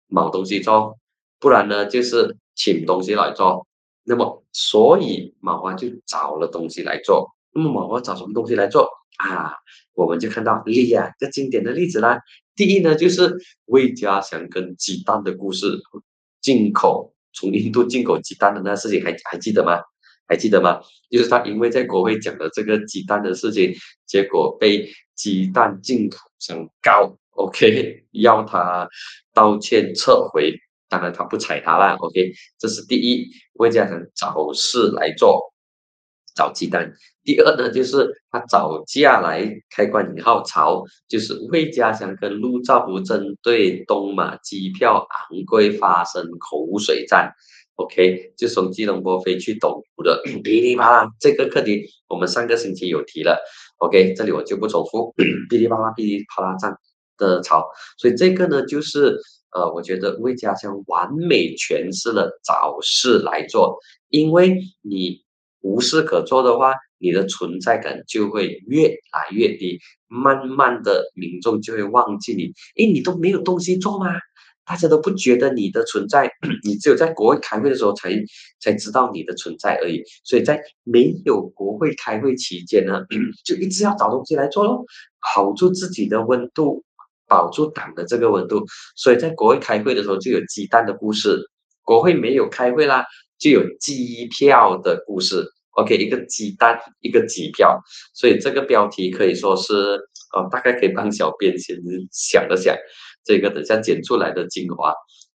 [0.10, 0.98] 冇东西做，
[1.39, 3.68] 不然呢就是请东西来做。
[4.06, 7.36] 那么，所以马华就找了东西来做。
[7.54, 8.88] 那么马华找什么东西来做
[9.18, 9.54] 啊？
[9.94, 12.20] 我们就看到两个经典的例子啦。
[12.56, 15.82] 第一呢，就是魏家祥跟鸡蛋的故事，
[16.41, 19.82] 进口从印度进口鸡蛋的那事情，还还记得吗？
[20.28, 20.80] 还记得吗？
[21.10, 23.74] 就是他因为在国会讲的这个鸡蛋的事情，
[24.06, 28.88] 结果被鸡蛋进口商告，OK，要他
[29.34, 30.54] 道歉撤回。
[30.88, 35.52] 当然他不睬他了，OK，这是第一，魏家祥找事来做，
[36.36, 36.93] 找鸡蛋。
[37.24, 47.34] 第二呢，就是他找架来开关引号潮，就是魏家祥跟陆兆福针对东马机票昂贵发生口水战
[47.78, 53.39] ，OK，就从吉隆坡飞去东湖的噼里啪啦，这个课题我们上个星期有提了
[53.78, 55.13] ，OK，这里我就不重复，
[55.50, 56.78] 噼里啪啦噼里啪啦战
[57.17, 57.65] 的潮，
[57.98, 59.19] 所以这个呢就是。
[59.56, 65.24] 呃，我觉得魏家祥完美诠释了找事来做，因为你
[65.62, 72.52] 无事可做的话，你的存在感就会越来越低，慢慢的民众就会忘记你。
[72.76, 74.08] 诶，你都没有东西做吗？
[74.68, 76.30] 大家都不觉得你的存在，
[76.65, 78.10] 你只有在国会开会的时候才
[78.60, 80.02] 才知道你的存在而已。
[80.24, 83.06] 所以在没有国会开会期间呢，
[83.46, 84.84] 就一直要找东西来做咯，
[85.36, 86.84] 保住自己的温度。
[87.28, 88.65] 保住党的这个温度，
[88.95, 91.39] 所以在国会开会的时候就有鸡蛋的故事，
[91.84, 93.05] 国会没有开会啦，
[93.39, 95.45] 就有机票的故事。
[95.71, 97.80] OK，一个鸡蛋，一个机票，
[98.13, 99.73] 所以这个标题可以说是，
[100.36, 101.78] 呃，大概可以帮小编先
[102.11, 102.76] 想了想，
[103.23, 104.93] 这个等下剪出来的精华。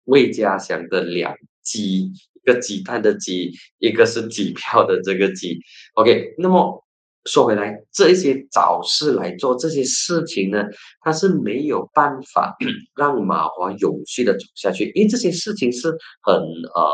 [0.04, 5.58] 魏家祥的两鸡，一个鸡蛋的鸡，一个是机票的这个鸡。
[5.94, 6.85] OK，那么。
[7.26, 10.64] 说回来，这些找事来做这些事情呢，
[11.00, 12.56] 他是没有办法
[12.96, 15.88] 让马华永续的走下去，因为这些事情是
[16.22, 16.86] 很呃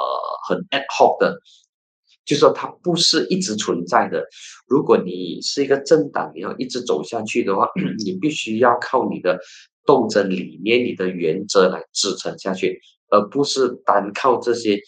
[0.49, 1.39] 很 ad hoc 的，
[2.24, 4.24] 就说它不是一直存在的。
[4.66, 7.68] 如果你是一个政党，你要一直走下去的话，
[8.05, 9.39] 你必须要靠你的
[9.85, 12.80] 斗争理念、你的原则来支撑下去，
[13.11, 14.80] 而不是单靠这些，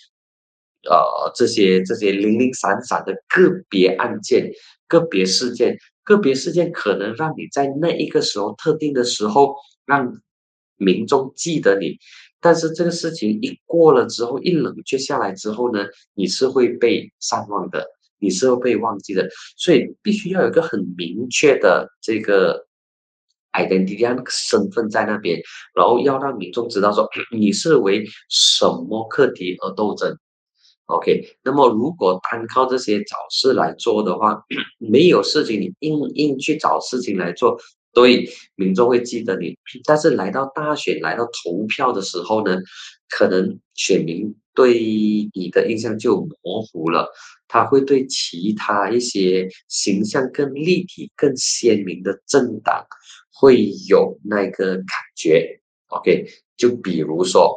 [0.91, 4.51] 呃，这些这些零零散散的个别案件、
[4.89, 9.55] 个别事件、个别事件，可能让你在那一个时候特定的时候
[9.87, 10.20] 让
[10.76, 11.97] 民众记得你，
[12.41, 17.87] 但是这个事情一过了之后，一冷却下来之后呢，你是会被淡忘的，
[18.18, 22.66] 你是会被忘记的，所以必须要有一个很明确的这个。
[23.57, 25.41] identity 身份在那边，
[25.76, 30.18] 然后要让民众知道说 你是为什么课题而斗争。
[30.87, 34.45] OK，那么如果单靠这些找事来做的话，
[34.78, 37.59] 没有事情你硬硬去找事情来做，
[37.93, 39.57] 对民众会记得你。
[39.85, 42.59] 但是来到大选、来到投票的时候呢，
[43.09, 44.78] 可能选民对
[45.32, 47.11] 你的印象就模糊了，
[47.49, 52.85] 他会对其他一些形象更立体、更鲜明的政党。
[53.37, 56.24] 会有那个感觉，OK，
[56.57, 57.53] 就比如说，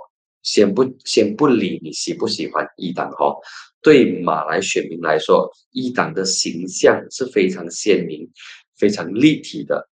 [0.47, 3.35] 先不先不理你喜不喜欢一党哈，
[3.81, 8.25] 对马来选民来说，一党的形象是非常鲜明、
[8.77, 9.89] 非常立体的。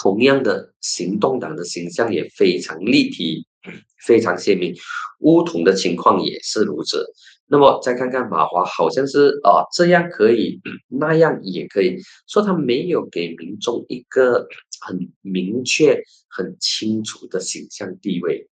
[0.00, 3.44] 同样的，行动党的形象也非常立体、
[4.06, 4.72] 非常鲜明。
[5.18, 7.04] 乌统的情况也是如此。
[7.48, 14.46] 那么再看看马华，好像是啊，这样可以，那样也可以说他没有给民众一个
[14.80, 18.48] 很明确、很清楚的形象地位。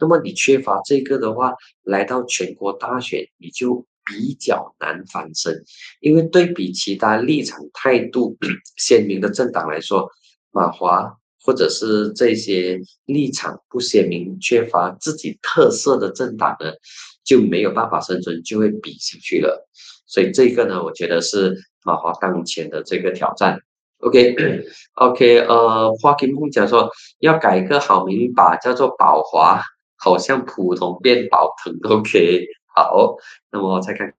[0.00, 5.62] 那么你缺乏这个的话，来到全国大选，你就比较难翻身，
[6.00, 8.36] 因为对比其他立场态度
[8.76, 10.08] 鲜明的政党来说，
[10.50, 16.72] 马华或者是这些立场不鲜明、缺乏自己特色的政党呢？
[17.22, 19.68] 就没有办法生存，就会比下去了。
[20.06, 23.60] 所以这个呢，我觉得是马华当前的这个挑战。
[23.98, 29.62] OK，OK，呃，花金梦讲说要改个好名吧，叫做宝华，
[30.00, 31.72] 好像普通变宝腾。
[31.88, 33.14] OK，好，
[33.52, 34.12] 那么再看。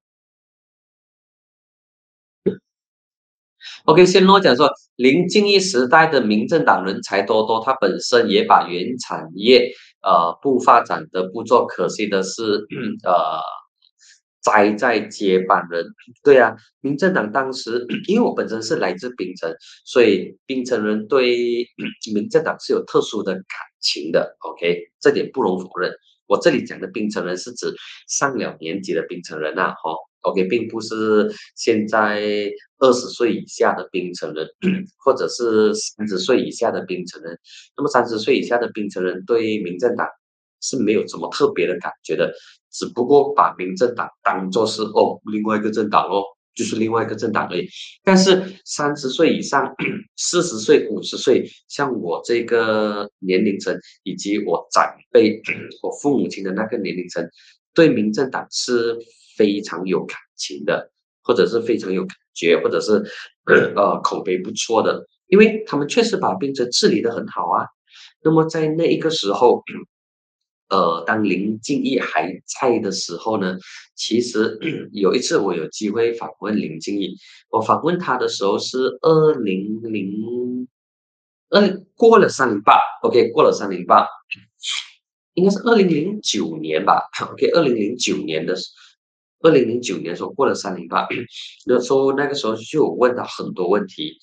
[3.86, 9.72] OK，先诺讲说林敬义时代的民政党人才多多，他本身也把原产业。
[10.04, 12.66] 呃，不发展的不做，可惜的是，
[13.04, 13.40] 呃，
[14.42, 15.86] 栽在接班人。
[16.24, 19.56] 对啊，民政党当时，因为我本身是来自槟城，
[19.86, 21.68] 所以槟城人对
[22.16, 23.44] 民政党是有特殊的感
[23.82, 24.38] 情的。
[24.40, 25.92] OK，这点不容否认。
[26.28, 27.74] 我这里讲的槟城人是指
[28.08, 29.96] 上了年纪的槟城人呐，哈。
[30.22, 32.22] OK，并不是现在
[32.78, 34.48] 二十岁以下的槟城人，
[35.04, 37.36] 或者是三十岁以下的槟城人。
[37.76, 40.08] 那么三十岁以下的槟城人对民政党
[40.62, 42.32] 是没有什么特别的感觉的，
[42.72, 46.24] 只不过把民政党当做是哦另外一个政党哦，
[46.56, 47.68] 就是另外一个政党而已。
[48.04, 49.74] 但是三十岁以上、
[50.18, 55.41] 四十岁、五十岁，像我这个年龄层，以及我长辈、
[55.82, 57.28] 我父母亲的那个年龄层，
[57.74, 58.97] 对民政党是。
[59.38, 60.91] 非常有感情的，
[61.24, 63.02] 或者是非常有感觉，或者是
[63.76, 67.66] 呃口碑不错的，因为他们确实把槟城治理的很好啊。
[68.24, 69.64] 那么在那一个时候，
[70.72, 73.57] 呃，当林敬义还在的时候呢，
[73.93, 74.57] 其实
[74.93, 77.15] 有一次我有机会访问林敬义，
[77.49, 80.67] 我访问他的时候是二零零
[81.49, 84.07] 二过了三零八，OK，过了三零八，
[85.34, 87.01] 应该是二零零九年吧
[87.32, 88.55] ，OK，二零零九年的。
[89.43, 91.07] 二零零九年的时候过了三零八，
[91.65, 94.13] 那时候那个时候就有问他很多问题。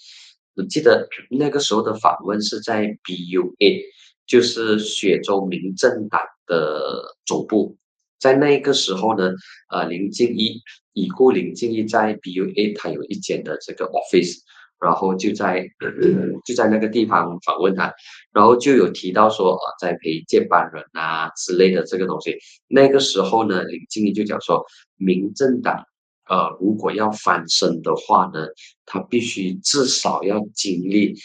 [0.55, 3.83] 我记得那个时候的访问是在 BUA，
[4.29, 7.77] 就是雪州民政党的总部。
[8.19, 9.31] 在那个时候呢，
[9.71, 10.61] 呃，林静怡
[10.93, 14.39] 已故林静怡在 BUA，他有一间的这个 office。
[14.81, 15.69] 然后就在
[16.47, 17.93] 就在那个地方访问他，
[18.33, 22.39] 然后就有提到说啊，在陪接班人啊之类的这个东西。
[22.69, 24.65] 那个时候呢，林静怡就讲说，
[24.97, 25.85] 民政党
[26.29, 28.47] 呃，如果要翻身的话呢，
[28.87, 31.17] 他必须至少要经历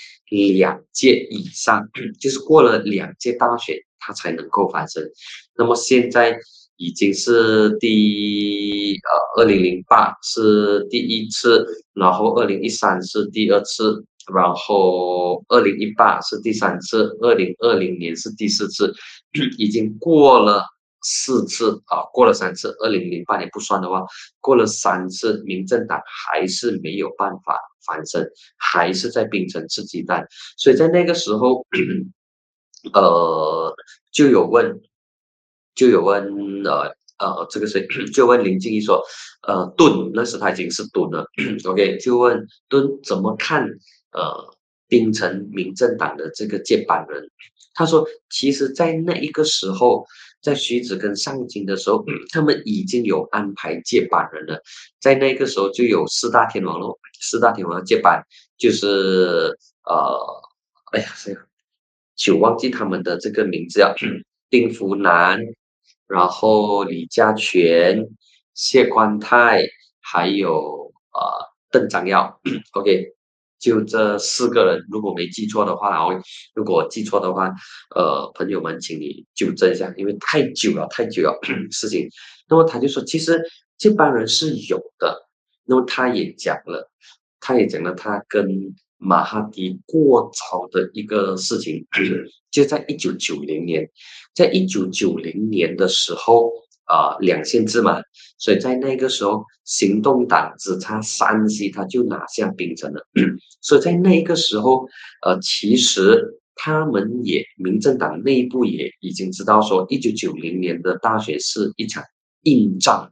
[0.56, 1.88] 两届以上，
[2.20, 5.10] 就是过了两届大选，他才能够翻身。
[5.58, 6.38] 那么现在。
[6.78, 18.92] 已经是第呃，二零零八是第一次，然后二零一三是第二次，然后二零一八是第三次，二零二零年是第四次，
[19.60, 20.66] 已经过了
[21.04, 22.76] 四次啊，过了三次。
[22.80, 24.04] 二零零八年不算的话，
[24.42, 28.28] 过了三次，民政党还是没有办法翻身，
[28.58, 30.26] 还是在冰城吃鸡蛋。
[30.58, 31.66] 所以在那个时候，
[32.92, 33.76] 呃，
[34.12, 34.82] 就有问。
[35.76, 36.24] 就有问
[36.66, 39.04] 呃呃，这个是就问林静怡说，
[39.42, 41.26] 呃，盾那时他已经是盾了，
[41.66, 43.68] OK，就问盾怎么看
[44.12, 44.56] 呃，
[44.88, 47.28] 槟城民政党的这个接班人，
[47.74, 50.06] 他说，其实，在那一个时候，
[50.44, 54.62] 在徐子跟上京的时候， 他们已经有安排接班人了。
[55.02, 57.00] 在那个时候，就有四大天王喽。
[57.20, 58.24] 四大天王接班，
[58.60, 60.20] 就是呃，
[60.92, 61.36] 哎呀，谁？
[62.24, 63.94] 就忘记他们的这个名字啊。
[64.50, 65.40] 丁福南，
[66.08, 68.08] 然后李家全、
[68.54, 69.66] 谢冠泰，
[70.00, 71.22] 还有呃
[71.70, 72.40] 邓章耀。
[72.72, 73.12] OK。
[73.60, 76.12] 就这四个人，如果没记错的话，然后
[76.54, 77.50] 如果记错的话，
[77.96, 81.40] 呃，朋友们，请你纠正一下，因为太久了，太久了
[81.72, 82.10] 事情。
[82.50, 83.42] 那么他就说，其实
[83.78, 85.30] 这帮人是有的。
[85.64, 86.92] 那么他也讲了，
[87.40, 88.46] 他也讲了他跟
[89.04, 93.90] 马哈迪过早的一个事情，就是就在一九九零年，
[94.34, 96.52] 在一九九零年的时候。
[96.86, 98.02] 啊，两线制嘛，
[98.38, 103.02] 所以在那个时候，行动党只差山西，他就拿下槟城了。
[103.62, 104.86] 所以在那个时候，
[105.26, 106.22] 呃，其实
[106.56, 112.04] 他们也，民政党内部也已经知道说，一九九零年的大选是一场
[112.42, 113.10] 硬仗，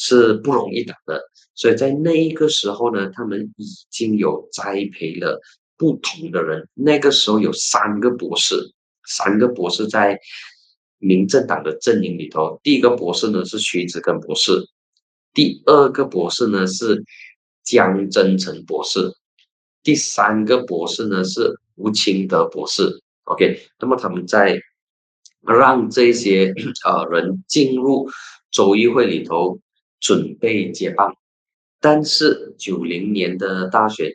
[0.00, 1.22] 是不容易打的。
[1.54, 5.38] 所以在那一个时候呢，他们已经有栽培了
[5.76, 6.66] 不同的人。
[6.74, 8.72] 那个时候有三个博士，
[9.06, 10.18] 三个博士在。
[11.02, 14.68] 民政党的阵营里头，第一个博士呢是徐子根博士，
[15.32, 17.02] 第二个博士呢是
[17.64, 19.10] 江真成博士，
[19.82, 23.02] 第三个博士呢是吴清德博士。
[23.24, 24.60] OK，那么他们在
[25.40, 26.52] 让这些
[26.84, 28.10] 呃人进入
[28.50, 29.58] 州议会里头
[30.00, 31.14] 准备接棒，
[31.80, 34.10] 但是九零年的大选。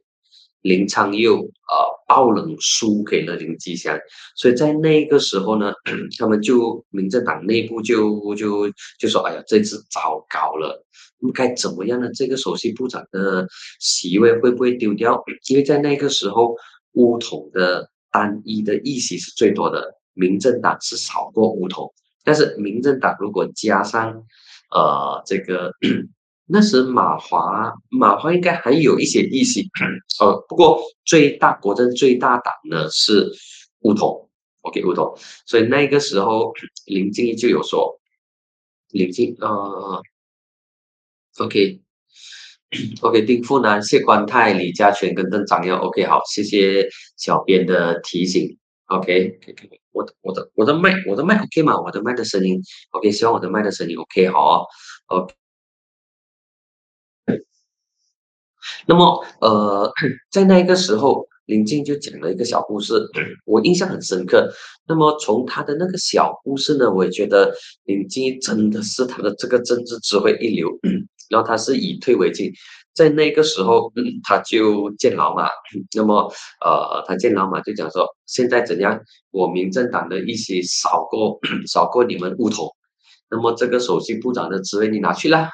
[0.61, 1.77] 林昌佑啊，
[2.07, 3.99] 爆冷输给了林吉祥，
[4.35, 5.71] 所以在那个时候呢，
[6.17, 8.67] 他们就民政党内部就就
[8.97, 10.83] 就说：“哎呀，这次糟糕了，
[11.35, 12.09] 该怎么样呢？
[12.15, 13.47] 这个首席部长的
[13.79, 15.23] 席位会不会丢掉？
[15.49, 16.55] 因为在那个时候，
[16.93, 24.23] 乌统的单一的议席是最多的，民政党是少过乌统，但是民政党如果加上
[24.71, 25.71] 呃这个。”
[26.47, 29.67] 那时马华，马华应该还有一些异性，
[30.21, 33.31] 呃，不过最大国政最大党呢是
[33.79, 34.29] 乌统
[34.61, 36.53] ，OK，乌统，所以那个时候
[36.85, 37.99] 林静怡就有说，
[38.91, 39.99] 林静，呃
[41.39, 41.81] ，OK，OK，
[43.23, 46.87] 丁富南、谢冠泰、李家全跟邓章耀，OK，好，谢谢
[47.17, 48.55] 小编的提醒
[48.85, 49.39] ，OK，
[49.95, 51.81] 我的我的我的麦我的麦 OK 吗？
[51.81, 54.67] 我的麦的声音 OK，希望我的麦的声音 OK，好
[55.07, 55.33] ，OK。
[58.87, 59.91] 那么，呃，
[60.29, 62.93] 在那个时候，林静就讲了一个小故事，
[63.45, 64.51] 我印象很深刻。
[64.87, 70.69] 那么，从他的那个小故事呢，我也觉得林静真的是他的这个政治智慧一流。
[71.27, 72.51] 然后他是以退为进，
[72.95, 73.91] 在那个时候，
[74.23, 75.49] 他就见老马。
[75.93, 76.31] 那么，
[76.65, 78.99] 呃，他见老马就讲说，现在怎样？
[79.31, 81.37] 我民政党的一些少过
[81.67, 82.73] 少过你们乌统，
[83.29, 85.49] 那么这个首席部长的职位你拿去了，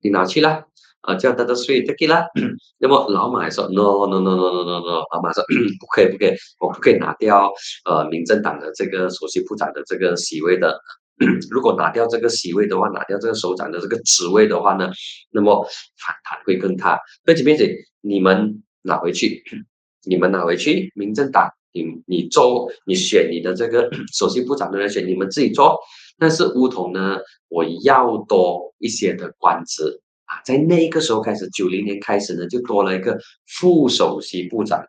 [0.00, 0.64] 你拿去了。
[1.02, 2.26] 啊，叫他的税就给啦。
[2.78, 5.44] 那么老马还说，no no no no no no no，老马说
[5.78, 7.52] 不可以不可以，我不可以拿掉
[7.84, 10.80] 呃民政党的这个首席部长的这个席位的。
[11.50, 14.90] 如果拿掉这个席位的话，拿掉这个首长的这个职位的话呢，
[15.30, 15.64] 那么
[15.96, 16.98] 反弹会更大。
[17.24, 19.42] 并且并且，你们拿回去，
[20.06, 25.78] 你们拿回去，民政党你你做你选你的这个 首席部长的人选，你们自己做。
[26.18, 30.00] 但是乌统呢，我要多一些的官职。
[30.26, 34.84] 啊，在那个时候开始，九零年开始呢，就多了一个副首席部长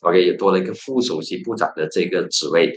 [0.00, 2.74] ，OK，也多了一个副首席部长的这个职位。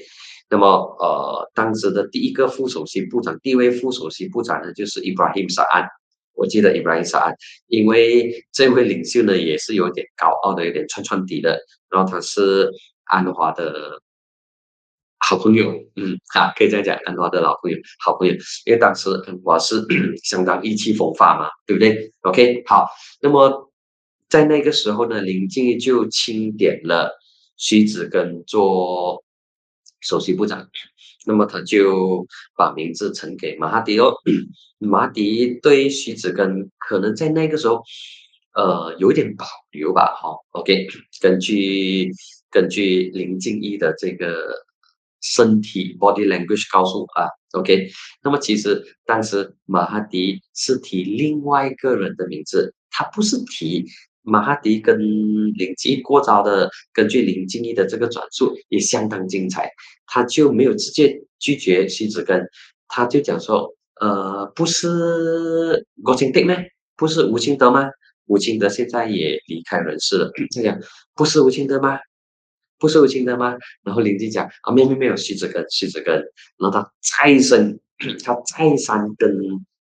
[0.52, 0.68] 那么，
[0.99, 5.88] 呃，当时的第一个副首席部长，第一位副首席部长呢，就是 Ibrahim Saan。
[6.34, 7.34] 我记得 Ibrahim Saan，
[7.68, 11.58] 因为这位领袖呢，也是有点高傲的，有点串串底的。
[11.89, 12.70] 然后他是
[13.06, 14.02] 安华的。
[15.24, 18.34] 好朋友，嗯，啊，可以这样讲，安华的老朋友，好朋友，
[18.66, 19.86] 因为当时安华是
[20.26, 22.89] 相当意气风发嘛，对不对？OK，好，
[23.22, 23.72] 那么
[24.28, 27.18] 在那个时候呢，林静就钦点了
[27.56, 29.24] 徐子根做
[30.02, 30.68] 首席部长，
[31.26, 32.26] 那么他就
[32.58, 34.14] 把名字呈给马哈迪哦，
[34.80, 37.82] 马哈迪对徐子根可能在那个时候，
[38.54, 40.88] 呃，有点保留吧，哈，OK，
[41.22, 42.12] 根据
[42.49, 44.66] 根据林静怡的这个。
[45.24, 47.91] 身体 body language 告诉啊，OK，
[48.24, 53.86] 那么其实当时马哈迪是提另外一个人的名字，他不是提
[54.24, 54.97] 马哈迪跟
[55.53, 56.69] 林静怡过招的。
[56.93, 59.72] 根据林静怡的这个转述也相当精彩，
[60.05, 62.47] 他就没有直接拒绝徐子根，
[62.88, 66.55] 他就讲说，呃，不是郭清德吗？
[66.95, 67.89] 不是吴清德吗？
[68.28, 70.80] 吴清德现在也离开人世了，这样
[71.15, 71.99] 不是吴清德吗？
[72.80, 73.57] 不是吴清德吗？
[73.84, 76.15] 然后邻居讲啊，没没有没有，徐子根徐子根。
[76.57, 77.78] 然后他再三
[78.24, 79.36] 他再三跟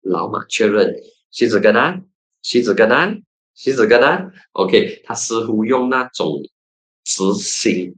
[0.02, 0.94] 老马确认，
[1.30, 2.00] 徐子根啊，
[2.42, 3.14] 徐子根啊，
[3.62, 6.40] 徐子根啊，OK，他似乎用那种
[7.04, 7.94] 执行，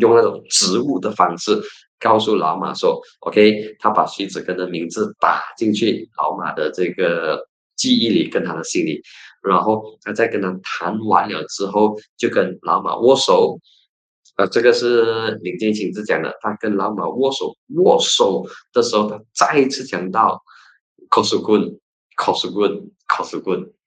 [0.00, 1.60] 用那种植物的方式
[2.00, 7.46] 告诉老马说，OK，他把徐子根的名字打进去老马的这个
[7.76, 9.02] 记忆里，跟他的心里。
[9.42, 13.60] 然后他再跟他谈完了之后，就跟老马握手。
[14.36, 16.34] 呃，这个是林建亲自讲的。
[16.40, 20.42] 他跟老马握手，握手的时候，他再一次讲到
[21.10, 21.38] cos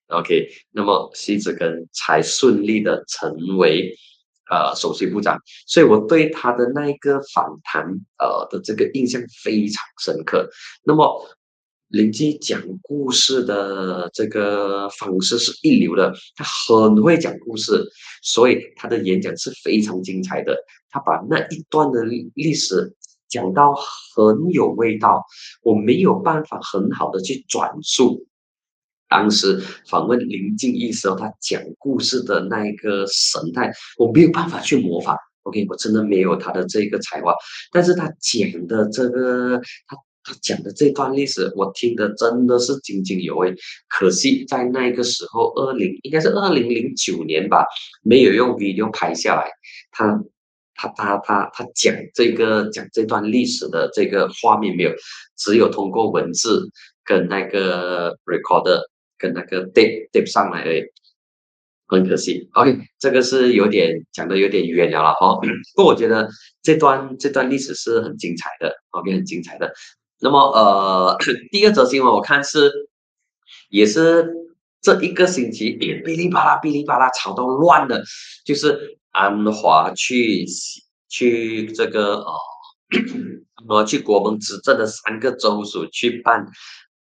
[0.08, 3.96] OK，那么西子根才顺利的成为
[4.50, 5.40] 呃首席部长。
[5.66, 7.84] 所以我对他的那一个访谈
[8.20, 10.50] 呃的这个印象非常深刻。
[10.84, 11.28] 那么。
[11.92, 17.82] 林基讲故事的这个方式是一流的，他很会讲故事，
[18.22, 20.54] 所以他的演讲是非常精彩的。
[20.90, 22.94] 他把那一段的历史
[23.30, 25.24] 讲到很有味道，
[25.62, 28.28] 我没有办法很好的去转述。
[29.10, 35.18] 当时访问林静义时候，他讲故事的那一个神态，我没有办法去模仿。
[35.44, 37.34] OK，我真的没有他的这个才华，
[37.72, 39.98] 但是他讲的这个他。
[40.30, 43.56] 他讲的这段历史，我听的真的是津津有味。
[43.88, 47.66] 可惜在那个时候，二零应该是二零零九年吧，
[48.04, 49.50] 没有用 video 拍下来。
[49.90, 50.22] 他
[50.76, 54.92] 他他他他讲这个讲这段历史的这个画面没有，
[55.38, 56.70] 只有通过文字
[57.06, 58.82] 跟那个 recorder
[59.18, 60.84] 跟那个 tape tape 上来而已。
[61.90, 62.50] 很可惜。
[62.54, 65.40] OK，这个是有点讲的有点远了了哈。
[65.76, 66.28] 不过我觉得
[66.62, 69.74] 这段这段历史是很精彩的，OK，很精彩的。
[70.20, 71.18] 那么，呃，
[71.50, 72.70] 第二则新闻我看是，
[73.70, 74.34] 也是
[74.82, 78.04] 这一个星期，哔哩吧啦，哔哩吧啦，吵到乱的，
[78.44, 80.46] 就是安华去
[81.08, 82.34] 去这个呃，
[83.70, 86.46] 我去国盟执政的三个州属去办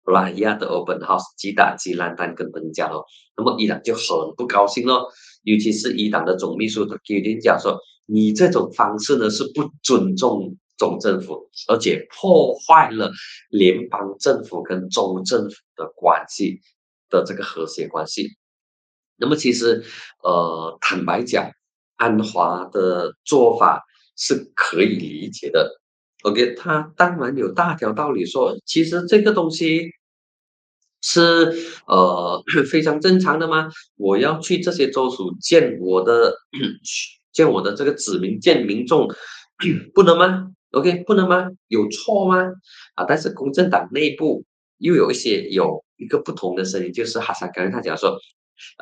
[0.05, 3.05] 拉亚的 Open House，击打吉兰丹跟登加咯。
[3.35, 4.03] 那么伊朗就很
[4.35, 5.07] 不高兴咯，
[5.43, 10.57] 尤其是伊朗的总秘书他决定讲说，你这种方式呢是不尊重。
[10.77, 13.11] 总政府，而且破坏了
[13.51, 16.59] 联邦政府跟州政府的关系
[17.07, 18.29] 的这个和谐关系。
[19.15, 19.83] 那么，其实，
[20.23, 21.51] 呃，坦白讲，
[21.97, 23.83] 安华的做法
[24.17, 25.79] 是可以理解的。
[26.23, 29.89] OK，他当然有大条道理说，其实这个东西
[31.01, 31.53] 是
[31.87, 33.69] 呃 非常正常的吗？
[33.95, 36.35] 我要去这些州属见我的
[37.33, 39.07] 见我的这个子民见民众，
[39.95, 41.49] 不能吗？OK，不能吗？
[41.67, 42.51] 有错吗？
[42.95, 44.43] 啊，但是公正党内部
[44.77, 48.17] 又有一些有一个不同的声音，就是哈萨刚才他讲说，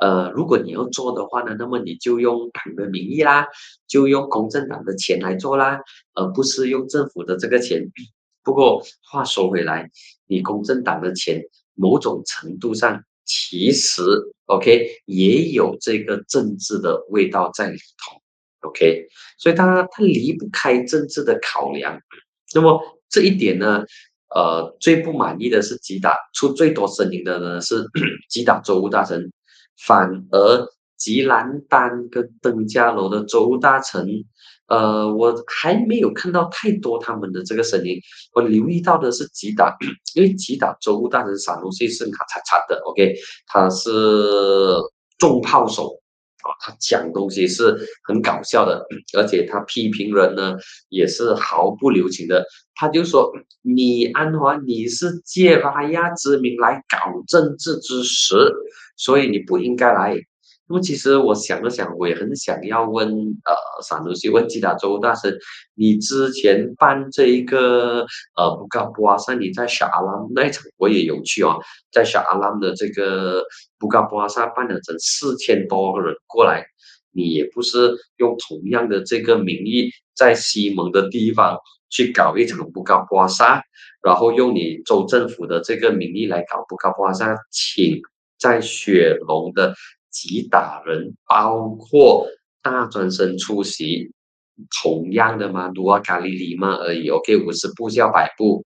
[0.01, 3.47] 呃，如果你要做的话呢，那么你就用党的名义啦，
[3.87, 5.79] 就用公正党的钱来做啦，
[6.13, 7.91] 而不是用政府的这个钱。
[8.43, 9.89] 不过话说回来，
[10.27, 11.43] 你公正党的钱
[11.75, 14.01] 某种程度上其实
[14.45, 18.19] OK 也有这个政治的味道在里头。
[18.67, 19.07] OK，
[19.37, 21.97] 所以他他离不开政治的考量。
[22.53, 23.83] 那么这一点呢，
[24.35, 27.85] 呃，最不满意的是吉打出最多声音的呢是
[28.29, 29.31] 吉打州务大臣，
[29.85, 30.67] 反而
[30.97, 34.05] 吉兰丹跟邓家楼的周大成，
[34.67, 37.97] 呃，我还没有看到太多他们的这个声音。
[38.33, 39.77] 我留意到的是吉打，
[40.15, 43.15] 因为吉打周大臣萨努西是卡嚓嚓的，OK，
[43.47, 43.91] 他是
[45.17, 45.98] 重炮手。
[46.41, 48.85] 啊，他讲东西是很搞笑的，
[49.17, 50.55] 而且他批评人呢
[50.89, 52.45] 也是毫不留情的。
[52.75, 53.29] 他就说
[53.61, 58.35] ：“你安华，你是借拉亚之名来搞政治之实，
[58.95, 60.17] 所以你不应该来。”
[60.69, 65.35] 那么其实我想了想，我也很想要问，呃，萨努西问吉达州大神，
[65.73, 68.05] 你之前办这一个，
[68.35, 71.59] 呃，布高布阿萨，你在小阿拉那一场我也有去哦，
[71.91, 73.43] 在小阿拉的这个
[73.79, 76.63] 布高布阿萨办了整四千多个人过来，
[77.11, 81.57] 你也不是用同样的这个名义在西蒙的地方
[81.89, 83.63] 去搞一场布高布阿萨，
[84.03, 87.99] 然后用你州政府的这个名义来搞布高布阿萨，请
[88.37, 89.73] 在雪龙的。
[90.09, 92.27] 击打人，包括
[92.61, 94.11] 大专生出席，
[94.81, 95.71] 同样的吗？
[95.73, 97.09] 如啊咖喱里嘛而已。
[97.09, 98.65] OK，五十步笑百步。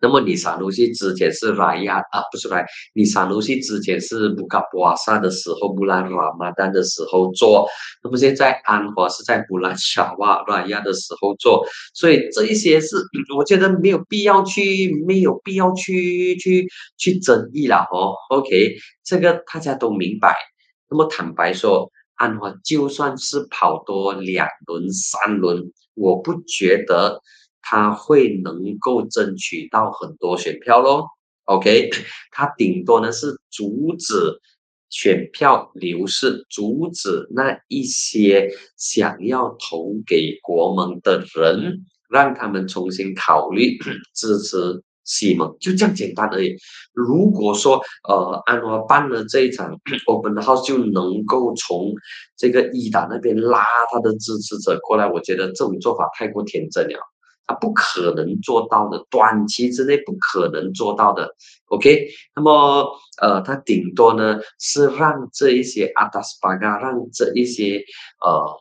[0.00, 2.64] 那么你萨努西之前是来亚啊，不是来，
[2.94, 7.68] 你萨努西之前是布卡布瓦萨的时候，布兰拉马丹的时候做。
[8.02, 12.96] 那么现在安华是在布兰小瓦拉亚的时候做，所以这一些是
[13.36, 18.14] 我觉得没有必要去，没有必要去去去争议了哦。
[18.30, 18.74] OK。
[19.06, 20.34] 这个大家都明白。
[20.88, 25.62] 那么坦白说，安华就算是跑多两轮、三轮，
[25.92, 27.20] 我不觉得
[27.64, 31.08] 他会能够争取到很多选票咯。
[31.46, 31.90] OK，
[32.30, 34.14] 他顶多呢是阻止
[34.90, 43.78] 选票流失，阻止那一些想要投给国盟的人，让他们重新考虑
[44.14, 44.82] 支持。
[45.06, 46.56] 西蒙就这样简单而已。
[46.94, 51.92] 如果说呃安华办了这一场 open house 就能够从
[52.38, 53.62] 这个一党那边拉
[53.92, 56.98] 他的支持者过来，我觉得这种做法太过天真了，
[57.46, 61.34] 他不可能做到的，短期之内不可能做到的。
[61.66, 62.88] OK，那么
[63.20, 67.84] 呃他顶多呢是让这一些阿达斯巴嘎，让这一些
[68.24, 68.60] 呃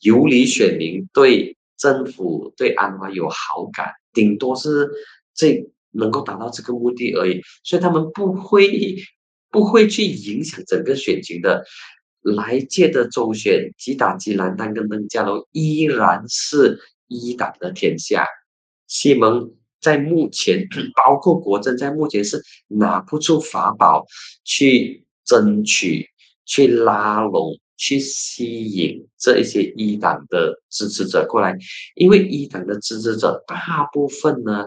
[0.00, 4.90] 游离选民对政府对安华有好感，顶多是
[5.34, 5.68] 这。
[5.98, 8.96] 能够达到这个目的而已，所以他们不会
[9.50, 11.64] 不会去影响整个选情的。
[12.20, 16.78] 来届的周选，吉打吉兰丹跟登嘉楼依然是
[17.08, 18.26] 一党的天下。
[18.86, 24.04] 西蒙在目前，包括国政在目前是拿不出法宝
[24.44, 26.08] 去争取、
[26.44, 31.56] 去拉拢、去吸引这一些一党的支持者过来，
[31.94, 34.66] 因为一党的支持者大部分呢。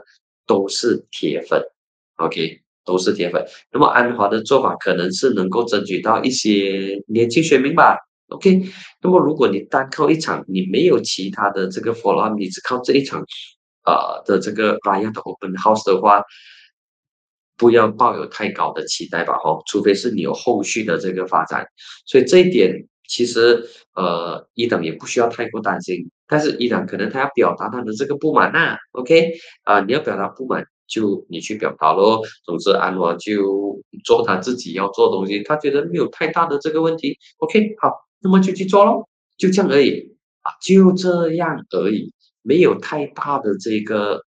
[0.49, 1.61] 都是铁粉
[2.15, 3.45] ，OK，都是铁粉。
[3.71, 7.95] 那么安华的做法可能是能够争取到一些年轻选民吧
[8.29, 8.63] ，OK。
[9.01, 13.23] 那么如果你单靠一场，你没有其他的这个 follow，up，你只靠这一场，
[13.85, 16.23] 呃的这个 Raya 的 Open House 的话，
[17.57, 21.65] 不要抱有太高的期待吧，哦，除非是你有后续的这个发展。
[22.05, 26.09] 所以这一点其实呃一等也不需要太过担心。
[26.31, 32.21] 但是依然可能他要表达他的这个不满呐，OK 啊，你要表达不满就你去表达咯。
[32.45, 37.89] 总之安华就做他自己要做的东西，他觉得没有太大的这个问题，OK 好，
[38.21, 39.07] 那么就去做咯，
[39.37, 42.11] 就这样而已啊，就这样而已，
[42.41, 44.23] 没有太大的这个，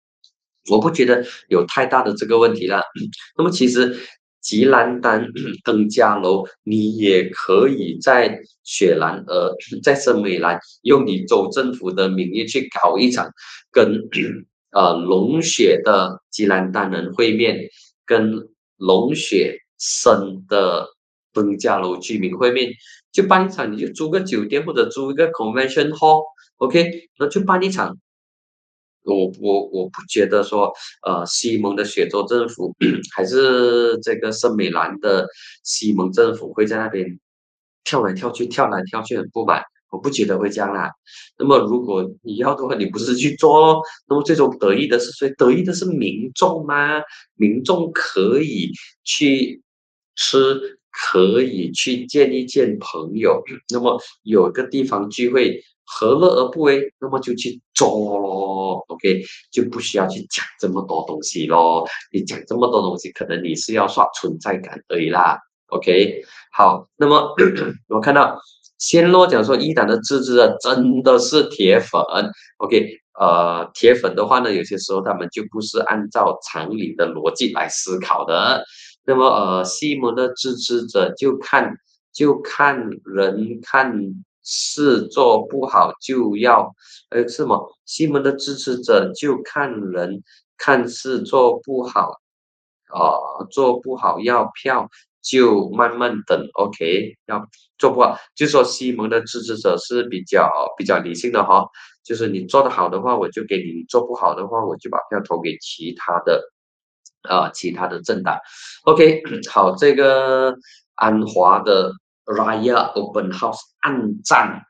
[0.70, 2.82] 我不觉得有太大的这个问题了。
[3.36, 3.96] 那么其实。
[4.40, 5.26] 吉兰丹
[5.64, 13.30] 登嘉楼，你也可以在雪兰莪、 在森美兰用你州政府的名义去搞一场
[13.72, 14.08] 跟
[14.70, 17.68] 呃龙血的吉兰丹人会面，
[18.06, 20.86] 跟龙血生的
[21.42, 22.70] 登嘉楼居民会面，
[23.12, 27.96] 就办一场，你就租个酒店或者租一个 convention hall，OK，那就办一场。
[29.04, 30.72] 我我我不觉得说，
[31.06, 32.74] 呃，西蒙的雪州政府
[33.16, 35.26] 还是这个圣美兰的
[35.62, 37.18] 西蒙政府会在那边
[37.84, 39.62] 跳来跳去，跳来跳去很不满。
[39.90, 40.90] 我不觉得会这样啦。
[41.38, 45.30] 那么如果你要的话，你不是去做，那么最终得益的是谁？
[45.38, 47.00] 得益的是民众吗？
[47.36, 48.70] 民众可以
[49.02, 49.62] 去
[50.14, 55.62] 吃，可以去见一见朋友，那么有个地方聚会。
[55.90, 56.92] 何乐而不为？
[57.00, 61.88] 那么就去做咯，OK，就不需要去讲这么多东西咯。
[62.12, 66.20] 你讲这么多东西，可能你是要刷存在感而已啦，OK。
[66.52, 67.34] 好，那么
[67.88, 68.38] 我看到
[68.76, 72.02] 仙洛讲说，一档的支持者真的是铁粉
[72.58, 72.86] ，OK，
[73.18, 78.62] 呃，铁粉的话呢，有些时候他们就不是按照常理的逻辑来思考的。
[79.08, 81.74] 那么呃，西蒙的支持者就看
[82.12, 83.92] 就看人看。
[84.50, 86.74] 事做不好就要，
[87.10, 87.58] 呃，是吗？
[87.84, 90.22] 西门的支持者就看人，
[90.56, 92.12] 看事做不好，
[92.90, 94.88] 呃，做不好要票
[95.20, 97.14] 就慢慢等，OK？
[97.26, 97.46] 要
[97.76, 101.66] 做不好，就说西蒙的支持者是比较比较理性的哈，
[102.02, 106.42] 就是你做得好的话，我就给你；做不好的话，我就把票投给其他的，
[107.22, 108.38] 呃，其他的政党
[108.84, 109.22] ，OK？
[109.50, 110.54] 好，这个
[110.94, 111.92] 安华的。
[112.28, 114.60] Raya Open House 暗战，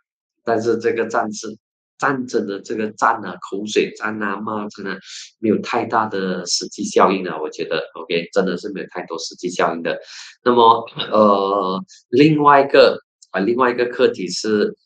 [0.44, 1.58] 但是这个战是
[1.98, 4.96] 战争的这个战啊，口水战啊，骂战啊，
[5.40, 9.98] 没有太大的实际效应啊，我觉得 OK，真的是没有太多实际效应的。
[10.44, 14.76] 那么呃，另外一个啊，另外一个课题是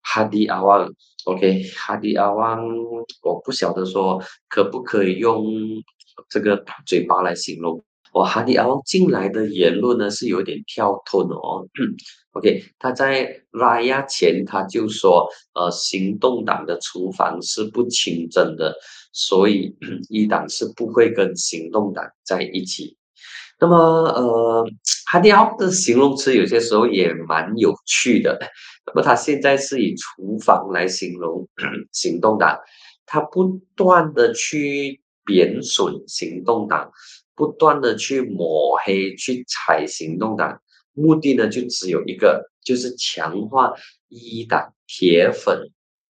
[0.00, 0.88] 哈迪阿旺
[1.24, 2.64] ，OK，哈迪阿旺，
[3.22, 5.44] 我不晓得说可不可以用
[6.28, 7.84] 这个嘴巴来形容。
[8.12, 11.66] 我哈迪奥进来的言论呢是有点跳脱的哦。
[12.32, 18.76] OK，他在拉亚前他就说，呃，行动党的厨房是不清真的，
[19.12, 19.74] 所以
[20.08, 22.96] 一党是不会跟行动党在一起。
[23.60, 24.64] 那么，呃，
[25.06, 28.38] 哈迪奥的形容词有些时候也蛮有趣的。
[28.86, 31.48] 那么他现在是以厨房来形容
[31.92, 32.58] 行动党，
[33.06, 36.90] 他不断的去贬损行动党。
[37.36, 40.62] 不断的去抹黑、去踩行动党，
[40.92, 43.74] 目的呢就只有一个，就是强化
[44.08, 45.68] 一党铁粉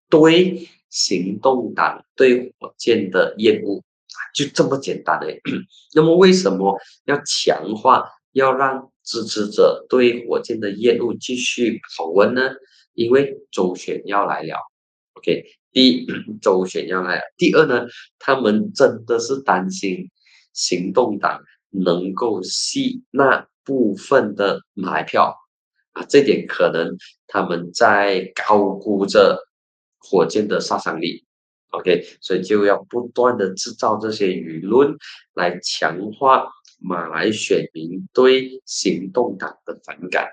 [0.09, 3.83] 对行动党对火箭的厌恶，
[4.33, 5.27] 就这么简单的。
[5.93, 12.43] 那么为什么要强化，要让支持者对火箭的厌恶继续保温呢？
[12.95, 14.55] 因为周选要来了。
[15.15, 15.45] OK，
[15.79, 16.07] 第一
[16.43, 17.87] 周选要来，第二呢，
[18.19, 20.11] 他们真的是担心
[20.53, 23.47] 行动党能够吸纳。
[23.69, 25.37] 部分的买票
[25.93, 29.39] 啊，这点可能他们在高估着
[29.99, 31.27] 火箭的杀伤力。
[31.73, 34.97] OK，所以就要不断的制造这些舆论
[35.35, 36.49] 来强化
[36.81, 40.27] 马来选民对行动党的反感。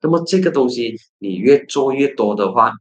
[0.00, 2.72] 那么这个东西你越做越多的话，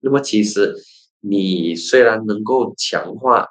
[0.00, 0.74] 那么其实
[1.20, 3.46] 你虽然能够强化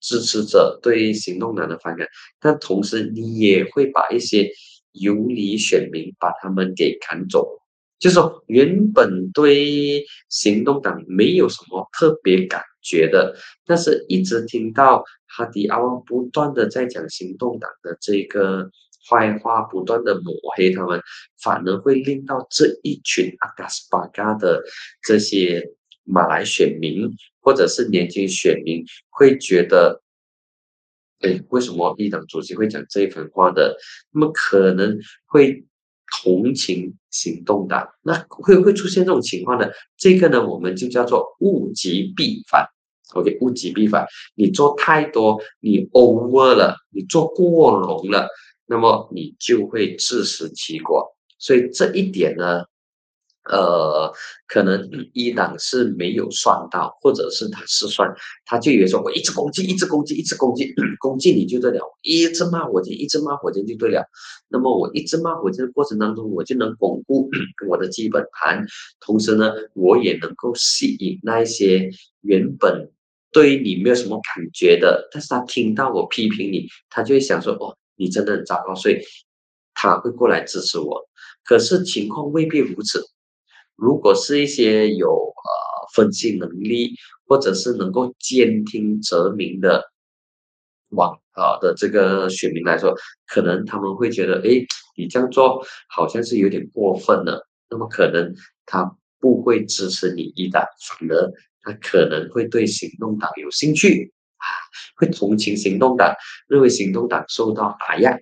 [0.00, 2.06] 支持者对行动党的反感，
[2.40, 4.50] 但同时你也会把一些。
[4.94, 7.58] 游离选民把他们给赶走，
[7.98, 13.34] 就是说原本对行动党没有什么特别感觉的，
[13.64, 18.70] 但是一直听到哈迪阿旺不断的在讲行动党的这个
[19.08, 21.00] 坏话，不断的抹黑他们，
[21.42, 24.62] 反而会令到这一群阿嘎斯巴嘎的
[25.02, 25.72] 这些
[26.04, 27.08] 马来选民
[27.40, 30.00] 或者是年轻选民会觉得。
[31.24, 33.76] 哎，为什么一党主席会讲这一番话的？
[34.10, 35.64] 那么可能会
[36.10, 39.72] 同情行动党，那会会出现这种情况的。
[39.96, 42.66] 这个呢，我们就叫做物极必反。
[43.14, 48.28] OK，物极必反，你做太多，你 over 了，你做过龙了，
[48.66, 51.16] 那么你就会自食其果。
[51.38, 52.64] 所以这一点呢。
[53.50, 54.12] 呃，
[54.46, 58.08] 可能一党是没有算到，或者是他失算，
[58.44, 64.04] 他就以为说我一直攻击，一直攻击，一直攻击， 攻击你就对了，一直骂火箭，一直骂火箭就对了。
[64.48, 67.28] 那么我一直骂火箭的过程当中，我就能巩固
[67.68, 68.64] 我的基本盘，
[69.00, 71.90] 同时呢，我也能够吸引那一些
[72.20, 72.92] 原本
[73.32, 79.00] 对于你没有什么感觉的，但是他听到我批评你，他就会想说，哦，你真的很糟糕，所以
[79.74, 81.08] 他会过来支持我。
[81.44, 83.04] 可是情况未必如此。
[83.76, 86.94] 如果是一些有呃分析能力，
[87.26, 89.82] 或者是能够兼听则明的
[90.90, 92.94] 网啊的这个选民来说，
[93.26, 94.64] 可能他们会觉得，哎，
[94.96, 97.46] 你这样做好像是有点过分了。
[97.70, 98.34] 那么可能
[98.66, 104.46] 他不会支持你一党，反而他可能会对行动党有兴趣啊，
[104.96, 106.14] 会同情行动党，
[106.46, 108.12] 认为行动党受到打压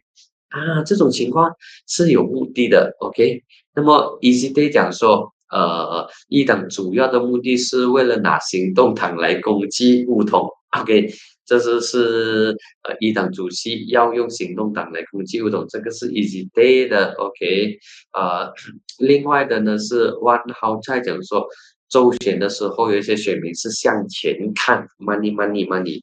[0.50, 1.50] 啊，这种情况
[1.88, 2.94] 是有目的的。
[3.00, 3.42] OK，
[3.74, 5.34] 那么 Easy Day 讲说。
[5.50, 10.48] 呃，一党主要的目的是为了拿行动党来攻击乌统
[10.78, 11.12] ，OK，
[11.44, 17.78] 这是是呃一党主席要用行动党来攻击乌统，这个是 easy day 的，OK，
[18.12, 18.52] 呃，
[18.98, 21.44] 另外的呢是 One How 在讲说
[21.88, 26.00] 周选的时候，有一些选民是向前看，money money money，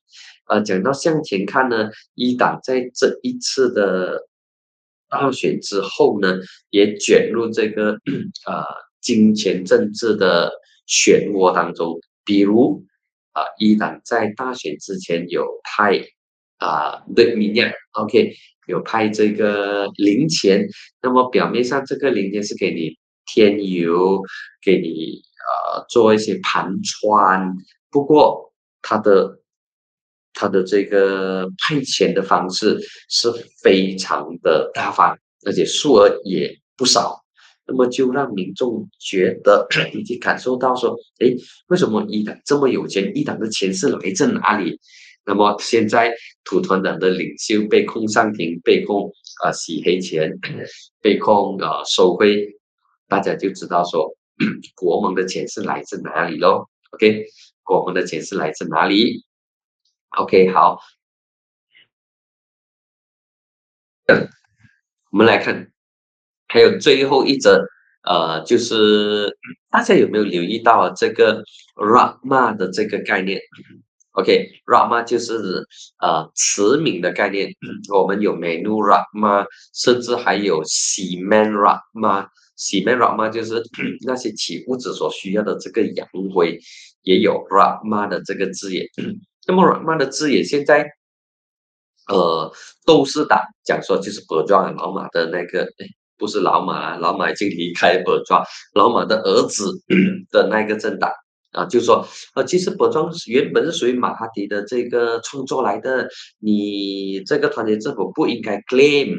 [0.49, 4.27] 呃，讲到向前看呢，一党在这一次的
[5.09, 6.37] 大选之后呢，
[6.69, 7.91] 也卷入这个
[8.45, 8.86] 呃。
[9.07, 10.51] 金钱政治的
[10.85, 12.83] 漩涡当中，比如
[13.31, 16.03] 啊，一党在大选之前有派
[16.57, 18.33] 啊对民调，OK，
[18.67, 20.67] 有派这个零钱，
[21.01, 24.21] 那么表面上这个零钱是给你添油，
[24.61, 27.55] 给你呃做一些盘穿，
[27.89, 28.51] 不过
[28.81, 29.39] 他的
[30.33, 32.77] 他的这个派钱的方式
[33.07, 33.31] 是
[33.63, 37.23] 非常的大方，而且数额也不少。
[37.67, 41.27] 那么就让民众觉得 以及感受到说，哎，
[41.67, 43.11] 为什么一党这么有钱？
[43.15, 44.79] 一党的钱是来自哪里？
[45.25, 46.13] 那么现在
[46.45, 49.11] 土团党的领袖被控上庭，被控
[49.43, 50.31] 啊洗黑钱，
[51.01, 52.47] 被控啊收贿，
[53.09, 54.15] 大家就知道说，
[54.73, 57.25] 国盟的钱是来自哪里喽？OK，
[57.63, 59.25] 国盟的钱是来自哪里
[60.17, 60.79] ？OK，好，
[65.11, 65.69] 我们来看。
[66.47, 67.65] 还有最后一则，
[68.03, 69.37] 呃，就是
[69.69, 71.43] 大家有没有留意到啊这个
[71.75, 73.39] Rama 的这个概念
[74.13, 75.67] ？OK，Rama 就是
[75.99, 77.51] 呃慈悯的概念。
[77.93, 83.61] 我们有 Menu Rama，甚至还有洗 Man Rama，洗 Man Rama 就是
[84.05, 86.57] 那些起物质所需要的这个洋灰，
[87.01, 88.87] 也有 Rama 的这个字眼。
[89.45, 90.89] 那么 Rama 的字眼现在，
[92.07, 92.53] 呃，
[92.85, 95.67] 都是打讲说就是博庄老马的那个。
[96.17, 98.43] 不是老马，老马已经离开博庄，
[98.73, 99.71] 老马的儿子
[100.31, 101.11] 的那个政党
[101.51, 102.05] 啊，就说，
[102.35, 106.07] 呃，其实博庄原本是属于马哈迪的这个创作来的，
[106.39, 109.15] 你这个团结政府不应该 claim，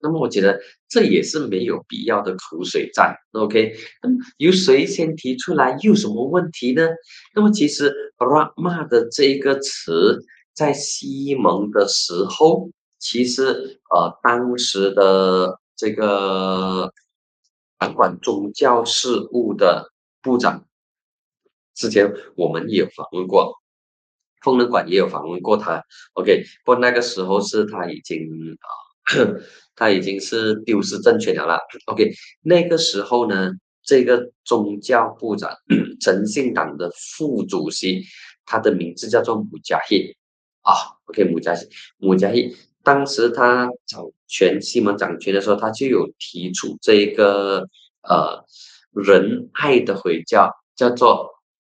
[0.00, 3.74] 那么我觉得这也是没有必要的口水战，OK？
[4.02, 6.88] 那么由谁先提出来有什么问题呢？
[7.34, 10.18] 那么其实 “rama” 的这个词
[10.54, 16.92] 在西蒙的时候，其实呃当时的这个
[17.78, 20.66] 掌管宗教事务的部长，
[21.74, 23.54] 之前我们也访问过，
[24.42, 25.82] 疯人馆也有访问过他
[26.14, 26.44] ，OK？
[26.64, 28.18] 不过那个时候是他已经
[28.60, 28.68] 啊。
[29.74, 31.58] 他已经是丢失政权了啦。
[31.86, 33.50] OK，那个时候呢，
[33.82, 35.50] 这个宗教部长，
[36.00, 38.04] 诚信党的副主席，
[38.44, 40.16] 他的名字叫做穆加希
[40.60, 40.72] 啊。
[41.06, 47.68] OK，穆加希，穆加希，当时他掌权，西蒙掌权的时候，他就有提出这一个
[48.02, 48.44] 呃
[48.92, 51.30] 仁爱的回教，叫做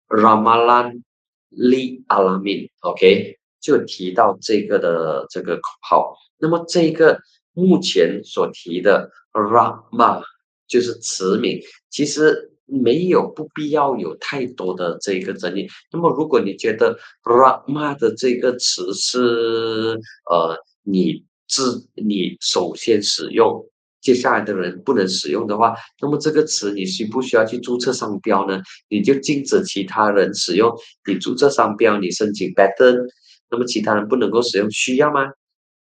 [0.08, 1.02] Ramalan
[1.50, 2.70] Li Alamin。
[2.80, 6.16] OK，就提到这个的这个口号。
[6.38, 7.18] 那么这个。
[7.54, 10.22] 目前所提的 Rama
[10.68, 15.66] 就是词名，其实没有不必要有太多的这个争议。
[15.90, 19.98] 那么，如果你觉得 Rama 的这个词是
[20.30, 23.64] 呃你自你首先使用，
[24.00, 28.60] 接下来的人不能使用的话，那么这个词你需不需要去注册商标呢？
[28.88, 30.72] 你就禁止其他人使用，
[31.06, 33.06] 你注册商标，你申请 patent，
[33.50, 35.26] 那么其他人不能够使用，需要吗？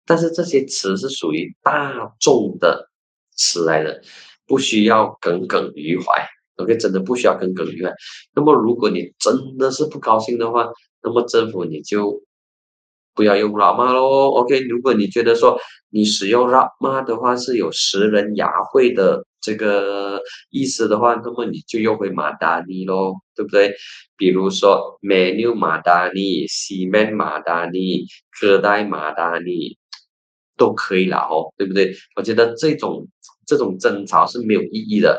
[0.05, 2.91] 但是这些词是属于大众的
[3.37, 4.03] 词来的，
[4.47, 6.05] 不需要耿耿于怀。
[6.57, 7.91] OK，真的不需要耿耿于怀。
[8.35, 10.69] 那么，如果你真的是不高兴的话，
[11.03, 12.23] 那么政府你就
[13.15, 14.31] 不要用 Rama 喽。
[14.31, 15.59] OK，如果你觉得说
[15.91, 23.75] 你使用 Rama 的话是有食人牙慧的这个意思的话，那么你就用回马达尼喽，对不对？
[24.17, 28.07] 比如说 Menu 马达尼、西门马达尼、
[28.41, 29.77] 科代马达尼。
[30.55, 31.93] 都可以了哦，对不对？
[32.15, 33.09] 我觉得这种
[33.47, 35.19] 这种争吵是没有意义的，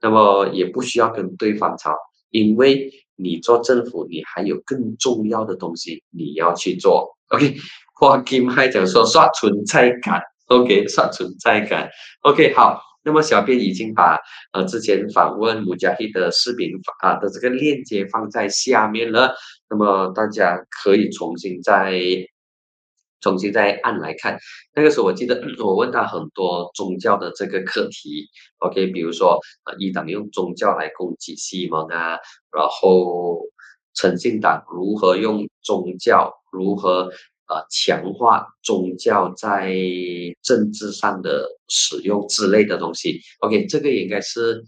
[0.00, 1.96] 那么也不需要跟对方吵，
[2.30, 7.15] 因为你做政府，你还有更重要的东西你要去做。
[7.28, 7.56] OK，
[7.94, 11.90] 花金还讲说刷存在感，OK，刷存在感
[12.22, 12.80] ，OK，好。
[13.04, 14.18] 那么小编已经把
[14.52, 16.72] 呃之前访问穆加希的视频
[17.02, 19.32] 啊的这个链接放在下面了，
[19.70, 22.00] 那么大家可以重新再。
[23.22, 24.38] 重新再按来看，
[24.74, 32.18] 那个时候我记得我问他很多宗教的这个课题，OK，比如说呃一党用宗教来攻击西蒙啊，
[32.52, 33.40] 然后
[33.96, 37.10] 诚信党如何用宗教，如何
[37.48, 39.74] 呃强化宗教在
[40.42, 44.62] 政治上的使用之类的东西，OK，这个应该是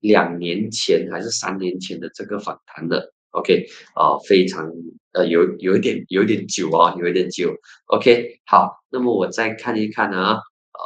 [0.00, 3.12] 两年前还是三年前的这个访谈的。
[3.32, 4.68] OK，啊，非常
[5.12, 7.54] 呃，有有一点有一点久啊，有一点久。
[7.86, 10.82] OK，好，那么我再看一看呢，啊，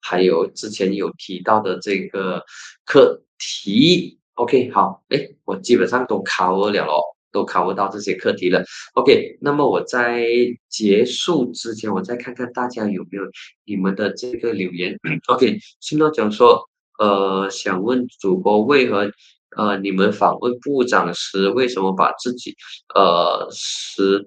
[0.00, 2.42] 还有之前有提到的这个
[2.84, 4.17] 课题。
[4.38, 8.62] OK，好，哎，我基本上都 cover 了咯，都 cover 到这些课题了。
[8.94, 10.24] OK，那么我在
[10.68, 13.24] 结束之前，我再看看大家有没有
[13.64, 14.96] 你们的这个留言。
[15.26, 16.62] OK，新到讲说，
[17.00, 19.10] 呃，想问主播为何？
[19.56, 22.54] 呃，你们访问部长时，为什么把自己，
[22.94, 24.24] 呃，是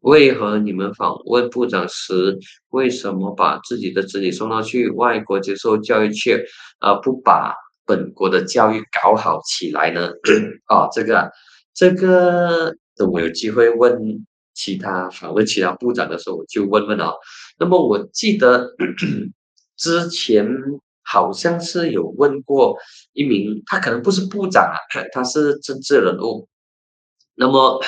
[0.00, 2.36] 为何你们访问部长时，
[2.70, 6.44] 为什么把自己的子女送到去外国接受教育去，
[6.80, 7.54] 而不把
[7.86, 10.10] 本国的教育搞好起来呢？
[10.66, 11.30] 啊， 这个，
[11.74, 17.12] 这个，等我有机会问其他访问其他部长的时候，我就问问啊。
[17.58, 18.70] 那么我记得
[19.76, 20.46] 之前。
[21.08, 22.76] 好像是有问过
[23.12, 24.74] 一名，他可能不是部长啊，
[25.12, 26.48] 他是政治人物。
[27.36, 27.80] 那么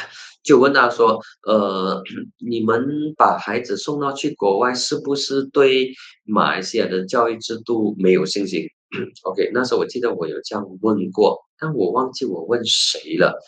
[0.44, 2.00] 就问他说：“呃，
[2.38, 5.92] 你们把孩子送到去国外，是不是对
[6.22, 8.64] 马来西亚的教育制度没有信心？”
[9.24, 13.38] OK，那时候我记得我有这样问过，但我忘记我问谁了。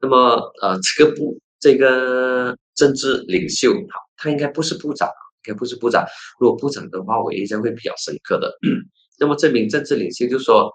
[0.00, 0.16] 那么
[0.62, 5.08] 呃，这个部这个政治领袖，好，他应该不是部长，
[5.46, 6.04] 应该不是部长。
[6.38, 8.52] 如果部长的话，我印象会比较深刻的。
[9.18, 10.70] 那么这名政治领袖就说：“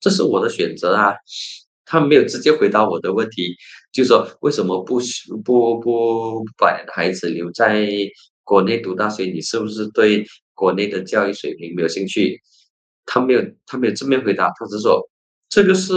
[0.00, 1.14] 这是我的选择啊。”
[1.86, 3.54] 他没有直接回答我的问题，
[3.92, 4.98] 就说为什么不
[5.44, 7.86] 不不把孩子留在
[8.42, 9.26] 国内读大学？
[9.26, 12.40] 你是不是对国内的教育水平没有兴趣？
[13.06, 15.00] 他没有，他没有正面回答，他只说
[15.48, 15.92] ：“这个是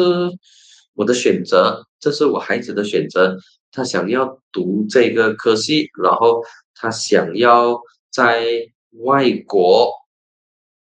[0.93, 3.37] 我的选择，这是我孩子的选择。
[3.71, 6.43] 他想要读这个科系，然后
[6.75, 7.79] 他想要
[8.09, 8.45] 在
[9.03, 9.91] 外国。”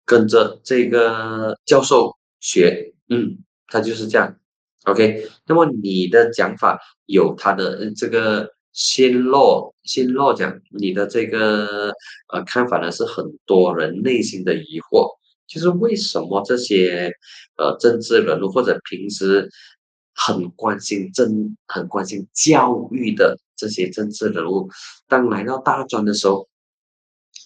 [0.05, 4.35] 跟着这个教授学，嗯，他就是这样
[4.83, 5.29] ，OK。
[5.47, 11.93] 那么你的讲法有他的这个先落先落讲你的这个
[12.33, 15.07] 呃看法呢，是很多人内心的疑惑，
[15.47, 17.11] 就是为什么这些
[17.57, 19.49] 呃政治人物或者平时
[20.13, 24.69] 很关心政、很关心教育的这些政治人物，
[25.07, 26.47] 当来到大专的时候，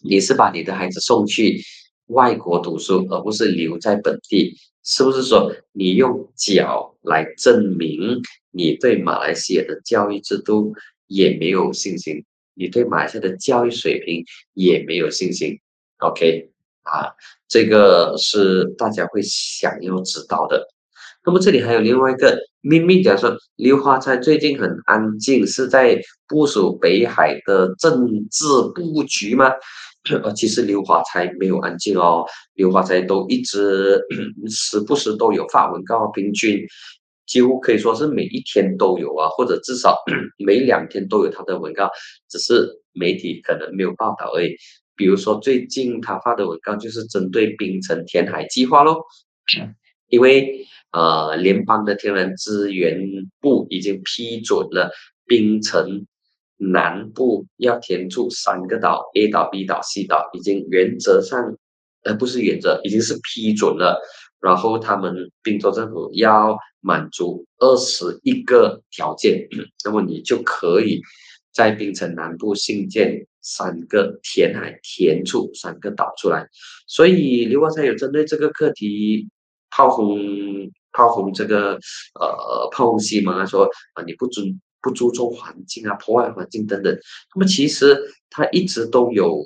[0.03, 1.61] 你是把你的孩子送去
[2.07, 4.55] 外国读书，而不是留在本地？
[4.83, 8.21] 是不是说你用脚来证明
[8.51, 10.73] 你对马来西亚的教育制度
[11.07, 12.23] 也没有信心，
[12.53, 14.23] 你对马来西亚的教育水平
[14.53, 15.59] 也没有信心
[15.97, 16.51] ？OK，
[16.91, 17.11] 啊，
[17.47, 20.65] 这个是大家会想要知道的。
[21.25, 29.51] 那么这里还有另外一个秘密，假如说刘华才最近很安静，是在部署北海的政治布局吗？
[30.23, 34.01] 呃，其实刘华才没有安静哦，刘华才都一直
[34.49, 36.65] 时不时都有发文告，平均
[37.25, 39.97] 几乎可以说是每一天都有啊，或者至少
[40.39, 41.89] 每两天都有他的文告，
[42.29, 44.55] 只是媒体可能没有报道而已。
[44.97, 49.05] 比如说最近他发的文告就是针对冰城填海计划咯，
[50.09, 52.99] 因为呃联邦的天然资源
[53.39, 54.91] 部已经批准了
[55.25, 56.05] 冰城。
[56.59, 61.55] 南部要填出三个岛，A 岛、B 岛、C 岛，已经原则上，
[62.03, 64.01] 呃，不是原则，已经是批准了。
[64.41, 69.47] 然后他们滨州政府要满足二十一个条件，
[69.85, 70.99] 那么你就可以
[71.53, 76.45] 在槟城南部兴建三个填海，填出三个岛出来。
[76.87, 79.29] 所以刘华才有针对这个课题
[79.69, 80.19] 炮轰
[80.91, 81.79] 炮轰这个
[82.19, 84.59] 呃炮轰西蒙啊，说啊你不尊。
[84.79, 86.97] 不注重环境啊，破坏环境等等。
[87.35, 89.43] 那么其实他一直都有，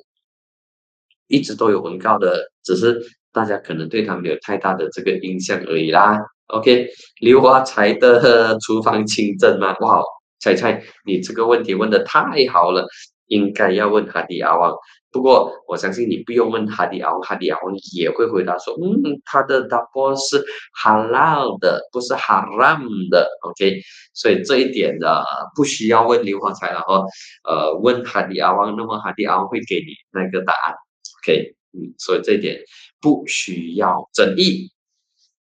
[1.28, 6.20] 一直都有文告的，只是大家可能对他没有太大的这个印象而已啦。
[6.48, 6.88] OK，
[7.22, 9.74] 刘华才的厨房清真吗？
[9.80, 10.04] 哇，
[10.42, 12.22] 猜猜你这个问题问的太
[12.52, 12.86] 好了，
[13.32, 14.76] 应该要问哈迪阿旺。
[15.10, 20.44] 不过我相信你不用问哈迪阿旺，哈迪阿旺也会回答说，嗯，他的答案是
[20.84, 23.80] halal 的，不是 haram 的，OK，
[24.14, 25.26] 所以这一点的
[25.56, 27.06] 不需要问刘华才了哦，
[27.48, 30.76] 呃，问哈迪阿旺，那么哈迪阿旺会给你那个答案
[31.24, 32.62] ，OK，嗯，所以这一点
[33.02, 34.72] 不需要争议。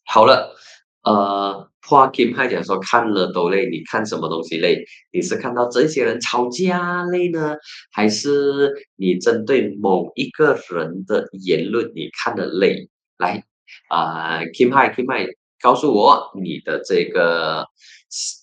[0.05, 0.55] 好了，
[1.05, 1.70] 呃。
[1.89, 4.84] 花 Kim 派讲说看了都累，你看什么东西累？
[5.11, 7.57] 你是看到这些人吵架累呢，
[7.91, 12.91] 还是你针对某一个人的言论你看的累？
[13.16, 13.43] 来，
[13.89, 15.26] 啊，Kim 派 Kim 派，
[15.62, 17.64] 告诉我你的这个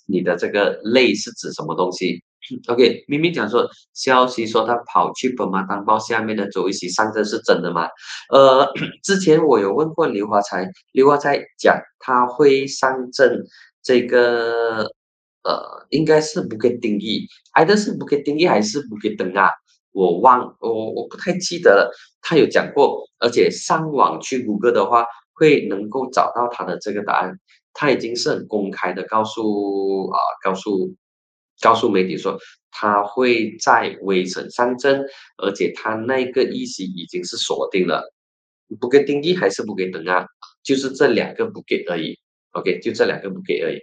[0.08, 2.24] 你的这个累是指什么东西
[2.68, 7.88] ？OK，明明讲说消息说他跑去本马当报下面的周一席上阵是真的吗？
[8.30, 8.68] 呃，
[9.04, 13.44] 之前我有问过刘华才，刘华才讲他会上阵，
[13.82, 14.84] 这个
[15.44, 19.50] 呃应该是不给定义，挨的是不给定义还是不给登啊？
[19.92, 21.92] 我忘我我不太记得了，
[22.22, 27.40] 他有讲过，而且上网去谷歌的话会能够找到他的这个答案，
[27.74, 30.94] 他已经是很公开的告诉啊告诉。
[31.62, 32.38] 告诉媒体说，
[32.72, 35.06] 他会在微城上阵，
[35.38, 38.04] 而且他那个议席已经是锁定了，
[38.80, 40.26] 不给定义还是不给等啊？
[40.64, 42.18] 就是这两个不给而已。
[42.52, 43.80] OK，就这两个不给而已。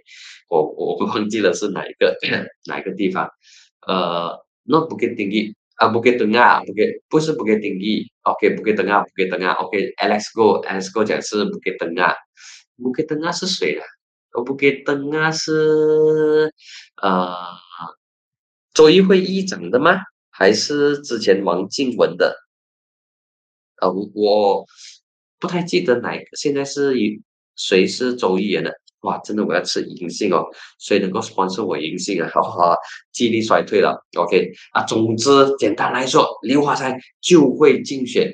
[0.49, 2.17] 我我忘记了是哪一个
[2.65, 3.29] 哪一个地方。
[3.87, 8.11] 呃，那不给定义啊，不给等啊，不给不是不给定义。
[8.23, 9.53] OK，不给等啊，不给等啊。
[9.53, 12.15] OK，Alex Go，Alex Go 讲是不给等啊，
[12.81, 13.85] 不给等啊是谁啊？
[14.33, 16.53] 我不给灯啊，是
[17.01, 17.35] 呃，
[18.73, 19.97] 周一会议长的吗？
[20.29, 22.35] 还是之前王静文的？
[23.81, 24.65] 呃，我
[25.39, 26.25] 不太记得哪个。
[26.33, 26.95] 现在是
[27.55, 28.73] 谁是周议员的？
[29.01, 30.47] 哇，真的我要吃银杏哦，
[30.79, 32.27] 谁能够帮助我银杏啊？
[32.33, 32.75] 哈哈，
[33.11, 34.03] 记忆力衰退了。
[34.17, 35.29] OK 啊，总之
[35.59, 38.33] 简单来说，刘华才就会竞选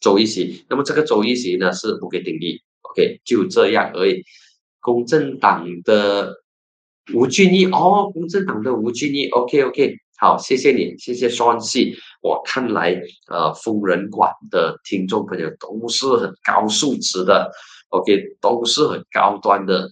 [0.00, 0.66] 周一席。
[0.68, 2.60] 那么这个周一席呢，是不给定义。
[2.82, 4.22] OK，就这样而已。
[4.80, 6.34] 公正党的
[7.14, 11.96] 吴俊义哦，公正党的吴俊义，OK OK，好，谢谢你，谢谢双喜。
[12.22, 17.50] 我看来，呃，疯人馆的听众朋友都是很高素质的
[17.88, 19.90] ，OK，都是很高端的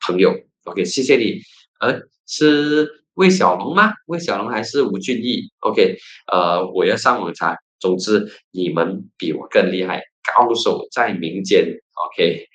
[0.00, 0.34] 朋友
[0.64, 1.40] ，OK，谢谢你。
[1.80, 3.92] 呃，是魏小龙吗？
[4.06, 5.96] 魏小龙还是吴俊义？OK，
[6.32, 7.56] 呃，我要上网查。
[7.78, 10.02] 总之，你们比我更厉害，
[10.34, 11.66] 高手在民间
[12.06, 12.46] ，OK。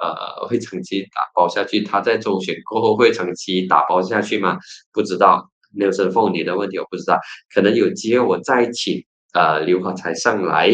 [0.00, 1.82] 呃，会长期打包下去？
[1.82, 4.58] 他在中选过后会长期打包下去吗？
[4.92, 5.50] 不知道。
[5.72, 7.18] 刘生凤，你的问题我不知道，
[7.54, 9.04] 可能有机会我再请
[9.34, 10.70] 呃刘华才上来，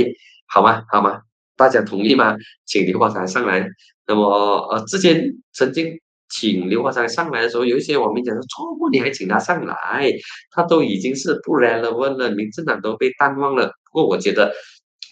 [0.46, 0.84] 好吗？
[0.92, 1.22] 好吗？
[1.56, 2.36] 大家同意吗？
[2.66, 3.66] 请刘华才上来。
[4.06, 4.28] 那么
[4.70, 5.24] 呃，之前
[5.54, 10.12] 曾经请刘华才上来的时候，有一些网民讲说，错过你还请他上来，
[10.52, 13.72] 他都已经是不 relevant 了，民进党都被淡忘了。
[13.90, 14.54] 不过我觉得，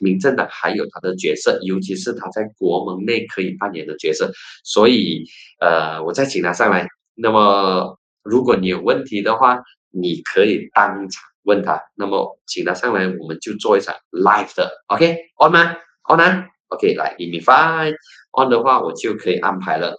[0.01, 4.33] 民进党还有他的角色，尤其是他在国门内可以扮演的角色，
[4.65, 5.25] 所以
[5.61, 6.89] 呃，我再请他上来。
[7.15, 9.61] 那么如果你有问题的话，
[9.91, 11.83] 你可以当场问他。
[11.95, 15.77] 那么请他上来，我们就做一场 live 的，OK？On 吗
[16.09, 19.97] ？On 啊？OK，来，Give me five，On 的话我就可以安排了。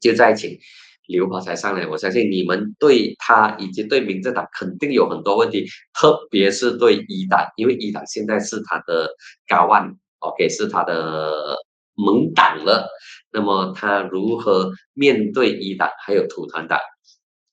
[0.00, 0.58] 就再请
[1.06, 9.10] 刘华才上来，我相信你们对他以及对民政党肯定有很多问题，特别是对一党，因为一党现在是他的
[9.46, 11.56] 高万，OK，是他的
[11.94, 12.88] 盟党了。
[13.30, 16.80] 那么他如何面对一党还有土团党？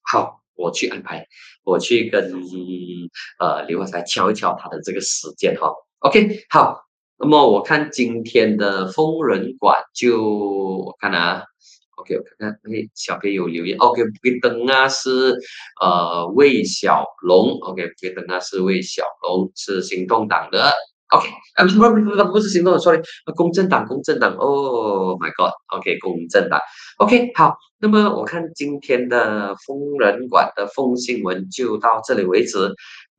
[0.10, 1.28] 好，我去安排，
[1.66, 2.32] 我去跟
[3.38, 5.74] 呃刘华才敲一敲他的这个时间哈。
[6.00, 6.80] OK，好，
[7.18, 10.24] 那么我看今天的疯人馆就
[10.86, 11.44] 我看啊。
[12.02, 15.36] OK，我看看，哎，小朋友留言，OK，不给灯啊，是
[15.80, 20.74] 呃魏小龙，OK，不给灯啊，是魏小龙，是行动党的
[21.14, 23.00] ，OK，啊不不不不不是行动，sorry，
[23.36, 26.60] 公正党，公正党，Oh my God，OK，公正党
[26.98, 32.58] ，OK，好，那么我看今天的疯人馆的疯新闻就到这里为止，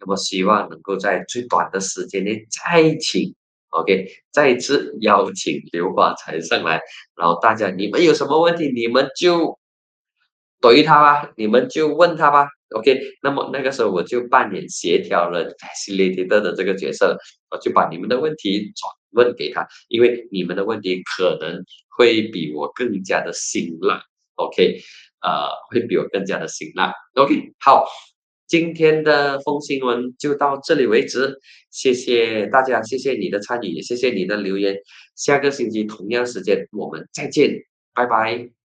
[0.01, 3.33] 那么希望能够在最短的时间内再请。
[3.73, 6.81] OK，再一次邀请刘华才上来，
[7.17, 9.59] 然后大家你们有什么问题，你们就
[10.61, 12.47] 怼他吧，你们就问他吧。
[12.77, 17.17] OK，那么那个时候我就扮演协调人 facilitator 的这个角色，
[17.51, 18.93] 我就把你们的问题转
[19.25, 21.65] 问给他，因为你们的问题可能
[21.97, 24.03] 会比我更加的辛辣。
[24.35, 24.81] OK，
[25.23, 26.93] 呃，会比我更加的辛辣。
[27.15, 27.87] OK，好。
[28.53, 31.35] 今天的风新闻就到这里为止，
[31.71, 34.77] 谢谢大家，谢谢你的参与，也谢谢你的留言。
[35.17, 37.51] 下个星期同样时间我们再见，
[37.95, 38.62] 拜拜。